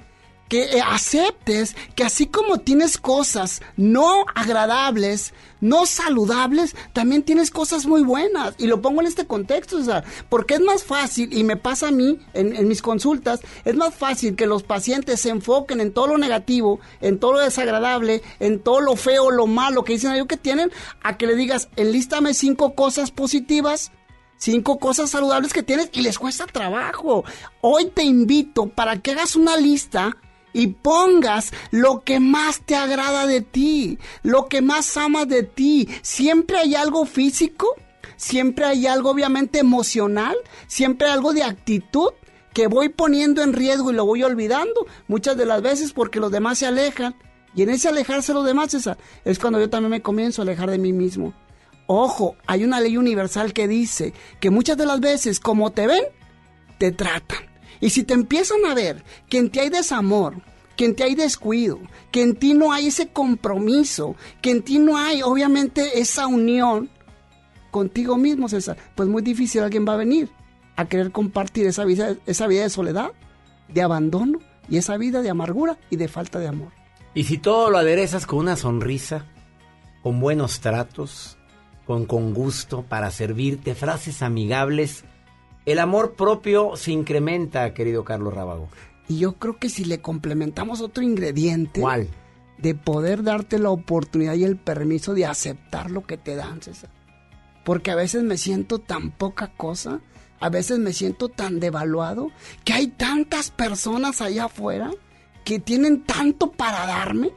[0.49, 7.85] Que eh, aceptes que así como tienes cosas no agradables, no saludables, también tienes cosas
[7.85, 8.55] muy buenas.
[8.57, 11.89] Y lo pongo en este contexto, o sea, porque es más fácil, y me pasa
[11.89, 16.07] a mí en, mis consultas, es más fácil que los pacientes se enfoquen en todo
[16.07, 20.27] lo negativo, en todo lo desagradable, en todo lo feo, lo malo que dicen ellos
[20.27, 20.71] que tienen,
[21.03, 23.91] a que le digas, enlístame cinco cosas positivas
[24.39, 27.25] cinco cosas saludables que tienes y les cuesta trabajo.
[27.61, 30.15] Hoy te invito para que hagas una lista
[30.59, 35.87] y pongas lo que más te agrada de ti, lo que más amas de ti.
[36.01, 37.75] Siempre hay algo físico,
[38.17, 40.35] siempre hay algo obviamente emocional,
[40.67, 42.09] siempre hay algo de actitud
[42.53, 46.29] que voy poniendo en riesgo y lo voy olvidando muchas de las veces porque los
[46.29, 47.15] demás se alejan.
[47.55, 48.75] Y en ese alejarse los demás,
[49.23, 51.33] es cuando yo también me comienzo a alejar de mí mismo.
[51.87, 56.03] Ojo, hay una ley universal que dice que muchas de las veces, como te ven,
[56.77, 57.48] te tratan.
[57.81, 60.41] Y si te empiezan a ver que en ti hay desamor,
[60.75, 61.79] que en ti hay descuido,
[62.11, 66.89] que en ti no hay ese compromiso, que en ti no hay, obviamente, esa unión
[67.71, 70.29] contigo mismo, César, pues muy difícil alguien va a venir
[70.75, 73.11] a querer compartir esa vida, esa vida de soledad,
[73.67, 74.39] de abandono
[74.69, 76.71] y esa vida de amargura y de falta de amor.
[77.13, 79.25] Y si todo lo aderezas con una sonrisa,
[80.01, 81.37] con buenos tratos,
[81.85, 85.03] con, con gusto para servirte, frases amigables,
[85.71, 88.69] el amor propio se incrementa, querido Carlos Rábago.
[89.07, 92.07] Y yo creo que si le complementamos otro ingrediente, ¿Cuál?
[92.59, 96.89] de poder darte la oportunidad y el permiso de aceptar lo que te dan, César.
[97.63, 100.01] Porque a veces me siento tan poca cosa,
[100.39, 102.31] a veces me siento tan devaluado,
[102.63, 104.91] que hay tantas personas allá afuera
[105.45, 107.31] que tienen tanto para darme.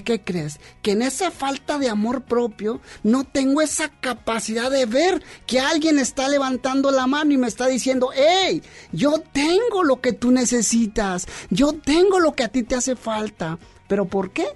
[0.00, 0.58] Qué crees?
[0.80, 5.98] Que en esa falta de amor propio no tengo esa capacidad de ver que alguien
[5.98, 8.62] está levantando la mano y me está diciendo, hey,
[8.92, 13.58] yo tengo lo que tú necesitas, yo tengo lo que a ti te hace falta.
[13.86, 14.46] ¿Pero por qué?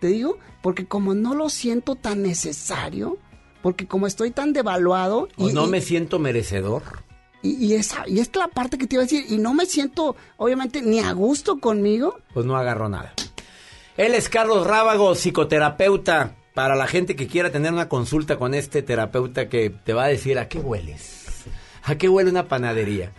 [0.00, 3.18] Te digo, porque como no lo siento tan necesario,
[3.62, 5.28] porque como estoy tan devaluado...
[5.36, 6.82] ¿O no me siento merecedor?
[7.42, 9.54] Y, y esa, y esta es la parte que te iba a decir, y no
[9.54, 12.18] me siento, obviamente, ni a gusto conmigo.
[12.34, 13.14] Pues no agarro nada.
[14.00, 16.36] Él es Carlos Rábago, psicoterapeuta.
[16.54, 20.08] Para la gente que quiera tener una consulta con este terapeuta que te va a
[20.08, 21.44] decir a qué hueles.
[21.84, 23.12] ¿A qué huele una panadería?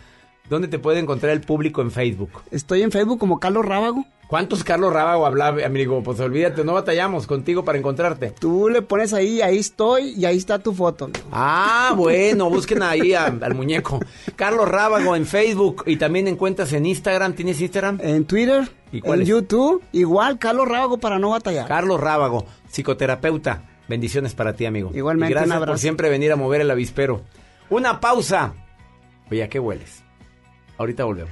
[0.49, 2.31] ¿Dónde te puede encontrar el público en Facebook?
[2.49, 4.05] Estoy en Facebook como Carlos Rábago.
[4.27, 6.01] ¿Cuántos Carlos Rábago habla, amigo?
[6.03, 8.31] Pues olvídate, no batallamos contigo para encontrarte.
[8.31, 11.09] Tú le pones ahí, ahí estoy y ahí está tu foto.
[11.31, 13.99] Ah, bueno, busquen ahí a- al muñeco.
[14.35, 17.33] Carlos Rábago en Facebook y también encuentras en Instagram.
[17.33, 17.99] ¿Tienes Instagram?
[18.01, 19.27] En Twitter, ¿Y cuál en es?
[19.29, 21.67] YouTube, igual Carlos Rábago para no batallar.
[21.67, 23.63] Carlos Rábago, psicoterapeuta.
[23.87, 24.91] Bendiciones para ti, amigo.
[24.93, 25.81] Igualmente, Y gracias un por abrazo.
[25.81, 27.21] siempre venir a mover el avispero.
[27.69, 28.53] Una pausa.
[29.29, 30.03] Oye, ¿a qué hueles?
[30.77, 31.31] Ahorita volvemos.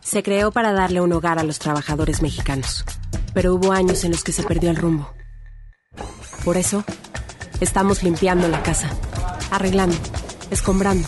[0.00, 2.84] se creó para darle un hogar a los trabajadores mexicanos,
[3.34, 5.12] pero hubo años en los que se perdió el rumbo.
[6.44, 6.84] Por eso,
[7.60, 8.90] estamos limpiando la casa,
[9.50, 9.96] arreglando,
[10.50, 11.06] escombrando,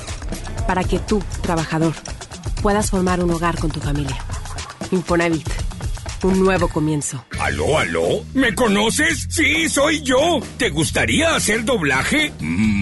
[0.67, 1.95] para que tú, trabajador,
[2.63, 4.17] puedas formar un hogar con tu familia.
[4.91, 5.49] Infonavit,
[6.23, 7.25] un nuevo comienzo.
[7.41, 8.25] ¿Aló, aló?
[8.35, 9.27] ¿Me conoces?
[9.31, 10.41] Sí, soy yo.
[10.59, 12.33] ¿Te gustaría hacer doblaje?
[12.39, 12.82] Mmm,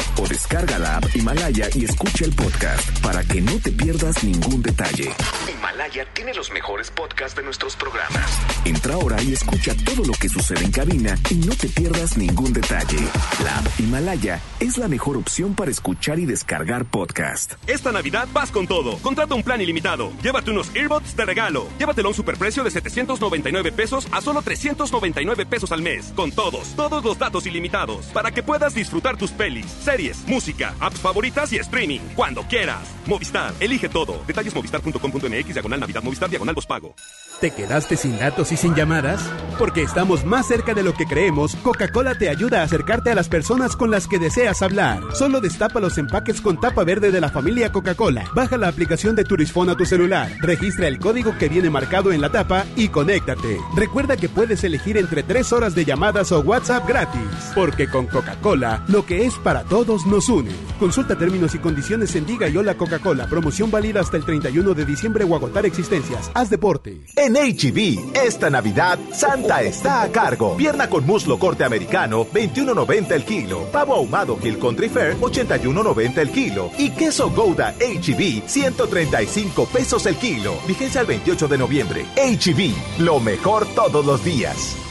[0.17, 4.61] o descarga la app Himalaya y escucha el podcast para que no te pierdas ningún
[4.61, 5.11] detalle.
[5.51, 8.39] Himalaya tiene los mejores podcasts de nuestros programas.
[8.91, 12.51] Entra ahora y escucha todo lo que sucede en cabina y no te pierdas ningún
[12.51, 12.97] detalle.
[13.41, 17.53] La Himalaya es la mejor opción para escuchar y descargar podcast.
[17.67, 18.97] Esta Navidad vas con todo.
[18.97, 20.11] Contrata un plan ilimitado.
[20.21, 21.67] Llévate unos earbuds de regalo.
[21.79, 26.11] Llévatelo a un superprecio de 799 pesos a solo 399 pesos al mes.
[26.13, 28.07] Con todos, todos los datos ilimitados.
[28.07, 32.01] Para que puedas disfrutar tus pelis, series, música, apps favoritas y streaming.
[32.13, 32.89] Cuando quieras.
[33.11, 34.23] Movistar, elige todo.
[34.25, 36.95] Detalles movistar.com.mx, diagonal Navidad, Movistar, diagonal pago.
[37.41, 39.29] ¿Te quedaste sin datos y sin llamadas?
[39.59, 43.27] Porque estamos más cerca de lo que creemos, Coca-Cola te ayuda a acercarte a las
[43.27, 45.01] personas con las que deseas hablar.
[45.13, 48.29] Solo destapa los empaques con tapa verde de la familia Coca-Cola.
[48.33, 52.21] Baja la aplicación de Turisfone a tu celular, registra el código que viene marcado en
[52.21, 53.59] la tapa y conéctate.
[53.75, 57.51] Recuerda que puedes elegir entre 3 horas de llamadas o WhatsApp gratis.
[57.55, 60.51] Porque con Coca-Cola, lo que es para todos nos une.
[60.79, 63.00] Consulta términos y condiciones en Diga y Hola Coca-Cola.
[63.01, 66.31] Promoción válida hasta el 31 de diciembre o agotar existencias.
[66.33, 67.01] Haz deporte.
[67.15, 70.55] En HB, esta Navidad, Santa está a cargo.
[70.55, 73.63] Pierna con muslo corte americano, 21.90 el kilo.
[73.71, 76.71] Pavo ahumado Hill Country Fair, 81.90 el kilo.
[76.77, 80.53] Y queso Gouda HB, 135 pesos el kilo.
[80.67, 82.05] Vigencia el 28 de noviembre.
[82.15, 84.90] HB, lo mejor todos los días.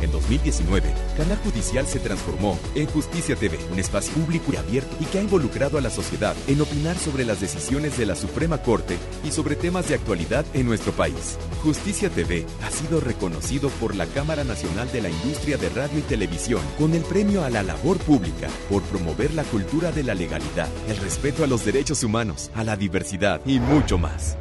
[0.00, 5.04] En 2019, Canal Judicial se transformó en Justicia TV, un espacio público y abierto y
[5.06, 8.96] que ha involucrado a la sociedad en opinar sobre las decisiones de la Suprema Corte
[9.24, 11.38] y sobre temas de actualidad en nuestro país.
[11.62, 16.02] Justicia TV ha sido reconocido por la Cámara Nacional de la Industria de Radio y
[16.02, 20.68] Televisión con el premio a la labor pública por promover la cultura de la legalidad,
[20.88, 24.36] el respeto a los derechos humanos, a la diversidad y mucho más.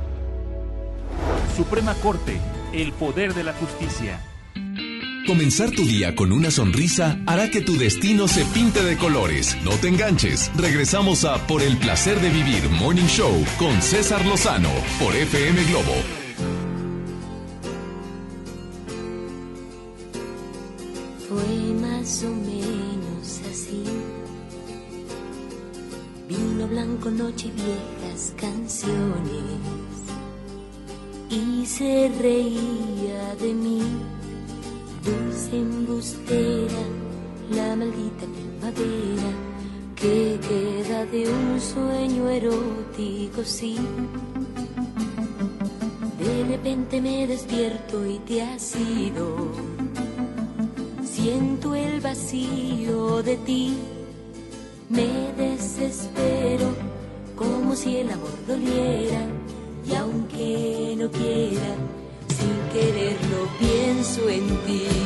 [1.55, 2.39] Suprema Corte,
[2.73, 4.19] el poder de la justicia.
[5.25, 9.55] Comenzar tu día con una sonrisa hará que tu destino se pinte de colores.
[9.63, 10.51] No te enganches.
[10.57, 14.69] Regresamos a Por el placer de vivir Morning Show con César Lozano
[14.99, 15.93] por FM Globo.
[21.29, 23.83] Fue más o menos así.
[26.27, 29.63] Vino blanco, noche viejas canciones.
[31.29, 33.81] Y se reía de mí
[35.03, 36.83] dulce embustera,
[37.51, 39.31] la maldita primavera
[39.95, 43.77] que queda de un sueño erótico, sí.
[46.19, 49.51] De repente me despierto y te has ido.
[51.23, 53.77] Siento el vacío de ti
[54.89, 56.67] Me desespero
[57.35, 59.25] como si el amor doliera
[64.13, 65.02] pienso en ti.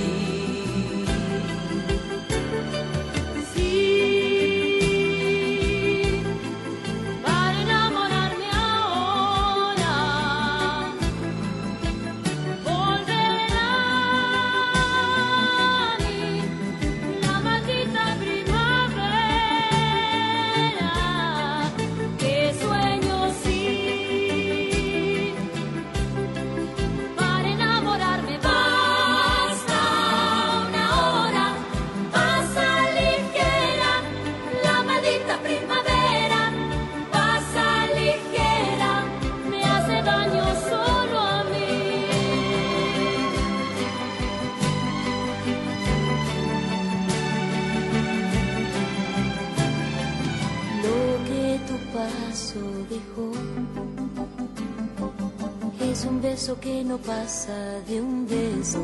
[57.48, 58.80] De un beso,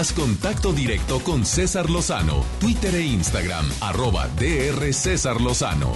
[0.00, 5.92] Haz contacto directo con César Lozano, Twitter e Instagram, arroba DR César Lozano.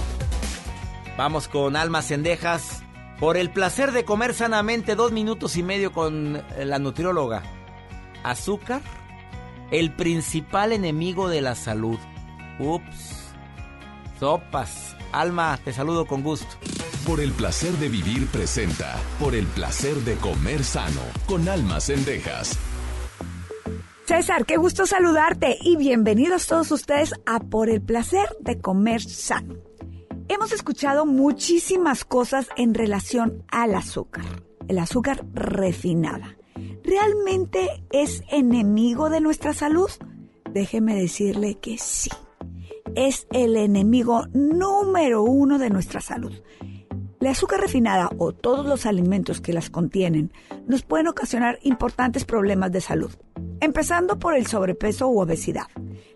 [1.17, 2.83] Vamos con almas cendejas.
[3.19, 7.41] Por el placer de comer sanamente, dos minutos y medio con eh, la nutrióloga.
[8.23, 8.83] Azúcar,
[9.71, 11.97] el principal enemigo de la salud.
[12.59, 13.33] Ups.
[14.19, 14.95] Sopas.
[15.13, 16.57] Alma, te saludo con gusto.
[17.07, 18.97] Por el placer de vivir presenta.
[19.19, 21.01] Por el placer de comer sano.
[21.25, 22.55] Con almas cendejas.
[24.05, 29.55] César, qué gusto saludarte y bienvenidos todos ustedes a Por el placer de comer sano.
[30.27, 36.37] Hemos escuchado muchísimas cosas en relación al azúcar, el azúcar refinada.
[36.83, 39.89] ¿Realmente es enemigo de nuestra salud?
[40.51, 42.11] Déjeme decirle que sí.
[42.93, 46.43] Es el enemigo número uno de nuestra salud.
[47.19, 50.31] La azúcar refinada o todos los alimentos que las contienen
[50.67, 53.11] nos pueden ocasionar importantes problemas de salud,
[53.61, 55.65] empezando por el sobrepeso u obesidad.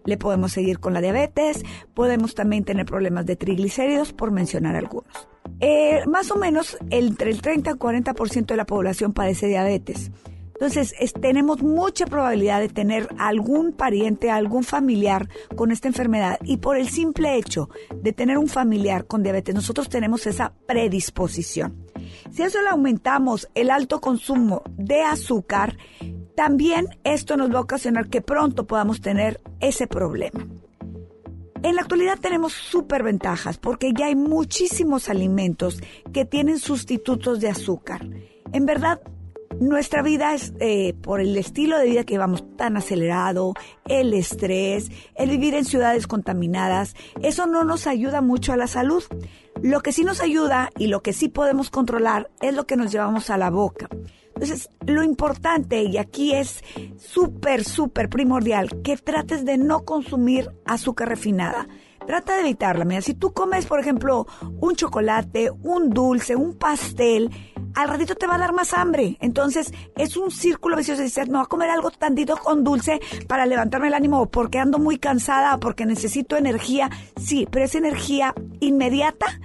[0.05, 1.63] Le podemos seguir con la diabetes,
[1.93, 5.27] podemos también tener problemas de triglicéridos, por mencionar algunos.
[5.59, 10.11] Eh, más o menos entre el 30 y 40% de la población padece diabetes.
[10.53, 16.37] Entonces, es- tenemos mucha probabilidad de tener algún pariente, algún familiar con esta enfermedad.
[16.43, 21.77] Y por el simple hecho de tener un familiar con diabetes, nosotros tenemos esa predisposición.
[22.31, 25.77] Si eso le aumentamos el alto consumo de azúcar,
[26.39, 30.47] también esto nos va a ocasionar que pronto podamos tener ese problema.
[31.63, 35.83] En la actualidad tenemos súper ventajas porque ya hay muchísimos alimentos
[36.13, 38.07] que tienen sustitutos de azúcar.
[38.53, 39.01] En verdad,
[39.59, 43.53] nuestra vida es eh, por el estilo de vida que llevamos tan acelerado,
[43.89, 49.03] el estrés, el vivir en ciudades contaminadas, eso no nos ayuda mucho a la salud.
[49.61, 52.93] Lo que sí nos ayuda y lo que sí podemos controlar es lo que nos
[52.93, 53.89] llevamos a la boca.
[54.41, 56.63] Entonces, lo importante, y aquí es
[56.97, 61.67] súper, súper primordial, que trates de no consumir azúcar refinada.
[62.07, 62.85] Trata de evitarla.
[62.85, 64.27] Mira, si tú comes, por ejemplo,
[64.61, 67.29] un chocolate, un dulce, un pastel,
[67.75, 69.17] al ratito te va a dar más hambre.
[69.19, 71.01] Entonces, es un círculo vicioso.
[71.01, 74.79] Dices, no, voy a comer algo tantito con dulce para levantarme el ánimo, porque ando
[74.79, 76.89] muy cansada, porque necesito energía.
[77.17, 79.37] Sí, pero es energía inmediata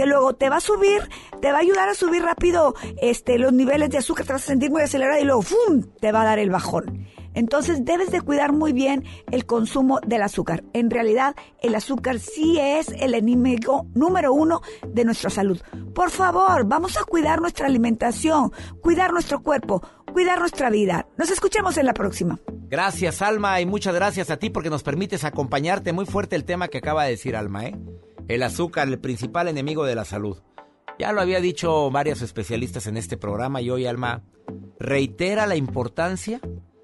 [0.00, 1.10] que luego te va a subir,
[1.42, 4.46] te va a ayudar a subir rápido este, los niveles de azúcar, te vas a
[4.46, 5.82] sentir muy acelerada y luego ¡fum!
[6.00, 7.06] te va a dar el bajón.
[7.34, 10.64] Entonces debes de cuidar muy bien el consumo del azúcar.
[10.72, 15.60] En realidad el azúcar sí es el enemigo número uno de nuestra salud.
[15.94, 19.82] Por favor, vamos a cuidar nuestra alimentación, cuidar nuestro cuerpo,
[20.14, 21.08] cuidar nuestra vida.
[21.18, 22.38] Nos escuchemos en la próxima.
[22.70, 25.92] Gracias Alma y muchas gracias a ti porque nos permites acompañarte.
[25.92, 27.76] Muy fuerte el tema que acaba de decir Alma, ¿eh?
[28.30, 30.38] El azúcar, el principal enemigo de la salud.
[31.00, 34.22] Ya lo había dicho varios especialistas en este programa y hoy Alma
[34.78, 36.40] reitera la importancia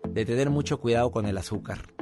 [0.08, 1.94] de tener mucho cuidado con el azúcar.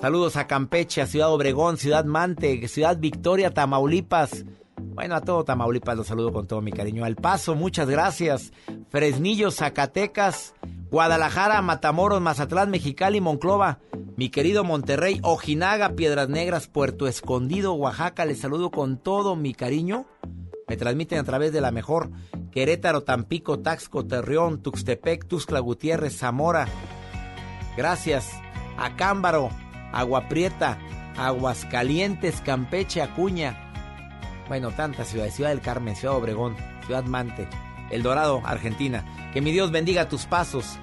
[0.00, 4.44] Saludos a Campeche, a Ciudad Obregón, Ciudad Mante, Ciudad Victoria, Tamaulipas.
[4.78, 7.04] Bueno, a todo Tamaulipas los saludo con todo mi cariño.
[7.04, 8.52] Al Paso, muchas gracias.
[8.88, 10.54] Fresnillo, Zacatecas,
[10.94, 13.80] Guadalajara, Matamoros, Mazatlán, Mexicali, Monclova.
[14.16, 18.24] Mi querido Monterrey, Ojinaga, Piedras Negras, Puerto Escondido, Oaxaca.
[18.24, 20.06] Les saludo con todo mi cariño.
[20.68, 22.12] Me transmiten a través de la mejor
[22.52, 26.68] Querétaro, Tampico, Taxco, Terreón, Tuxtepec, Tuxtla Gutiérrez, Zamora.
[27.76, 28.30] Gracias
[28.78, 29.50] a Cámbaro,
[29.92, 30.78] Agua Prieta,
[31.16, 33.72] Aguascalientes, Campeche, Acuña.
[34.46, 35.34] Bueno, tantas ciudades.
[35.34, 36.54] Ciudad del Carmen, Ciudad Obregón,
[36.86, 37.48] Ciudad Mante,
[37.90, 39.04] El Dorado, Argentina.
[39.32, 40.78] Que mi Dios bendiga tus pasos.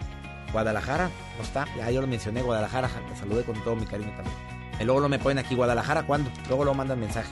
[0.51, 1.65] Guadalajara, ¿no está?
[1.77, 2.89] Ya yo lo mencioné, Guadalajara.
[3.09, 4.35] Te saludé con todo mi cariño también.
[4.79, 6.31] Y luego lo me ponen aquí, Guadalajara, ¿cuándo?
[6.47, 7.31] Luego lo mandan mensaje.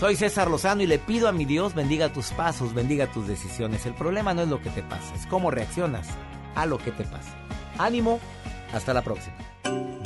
[0.00, 3.86] Soy César Lozano y le pido a mi Dios bendiga tus pasos, bendiga tus decisiones.
[3.86, 6.08] El problema no es lo que te pasa, es cómo reaccionas
[6.56, 7.36] a lo que te pasa.
[7.78, 8.18] Ánimo,
[8.72, 9.36] hasta la próxima.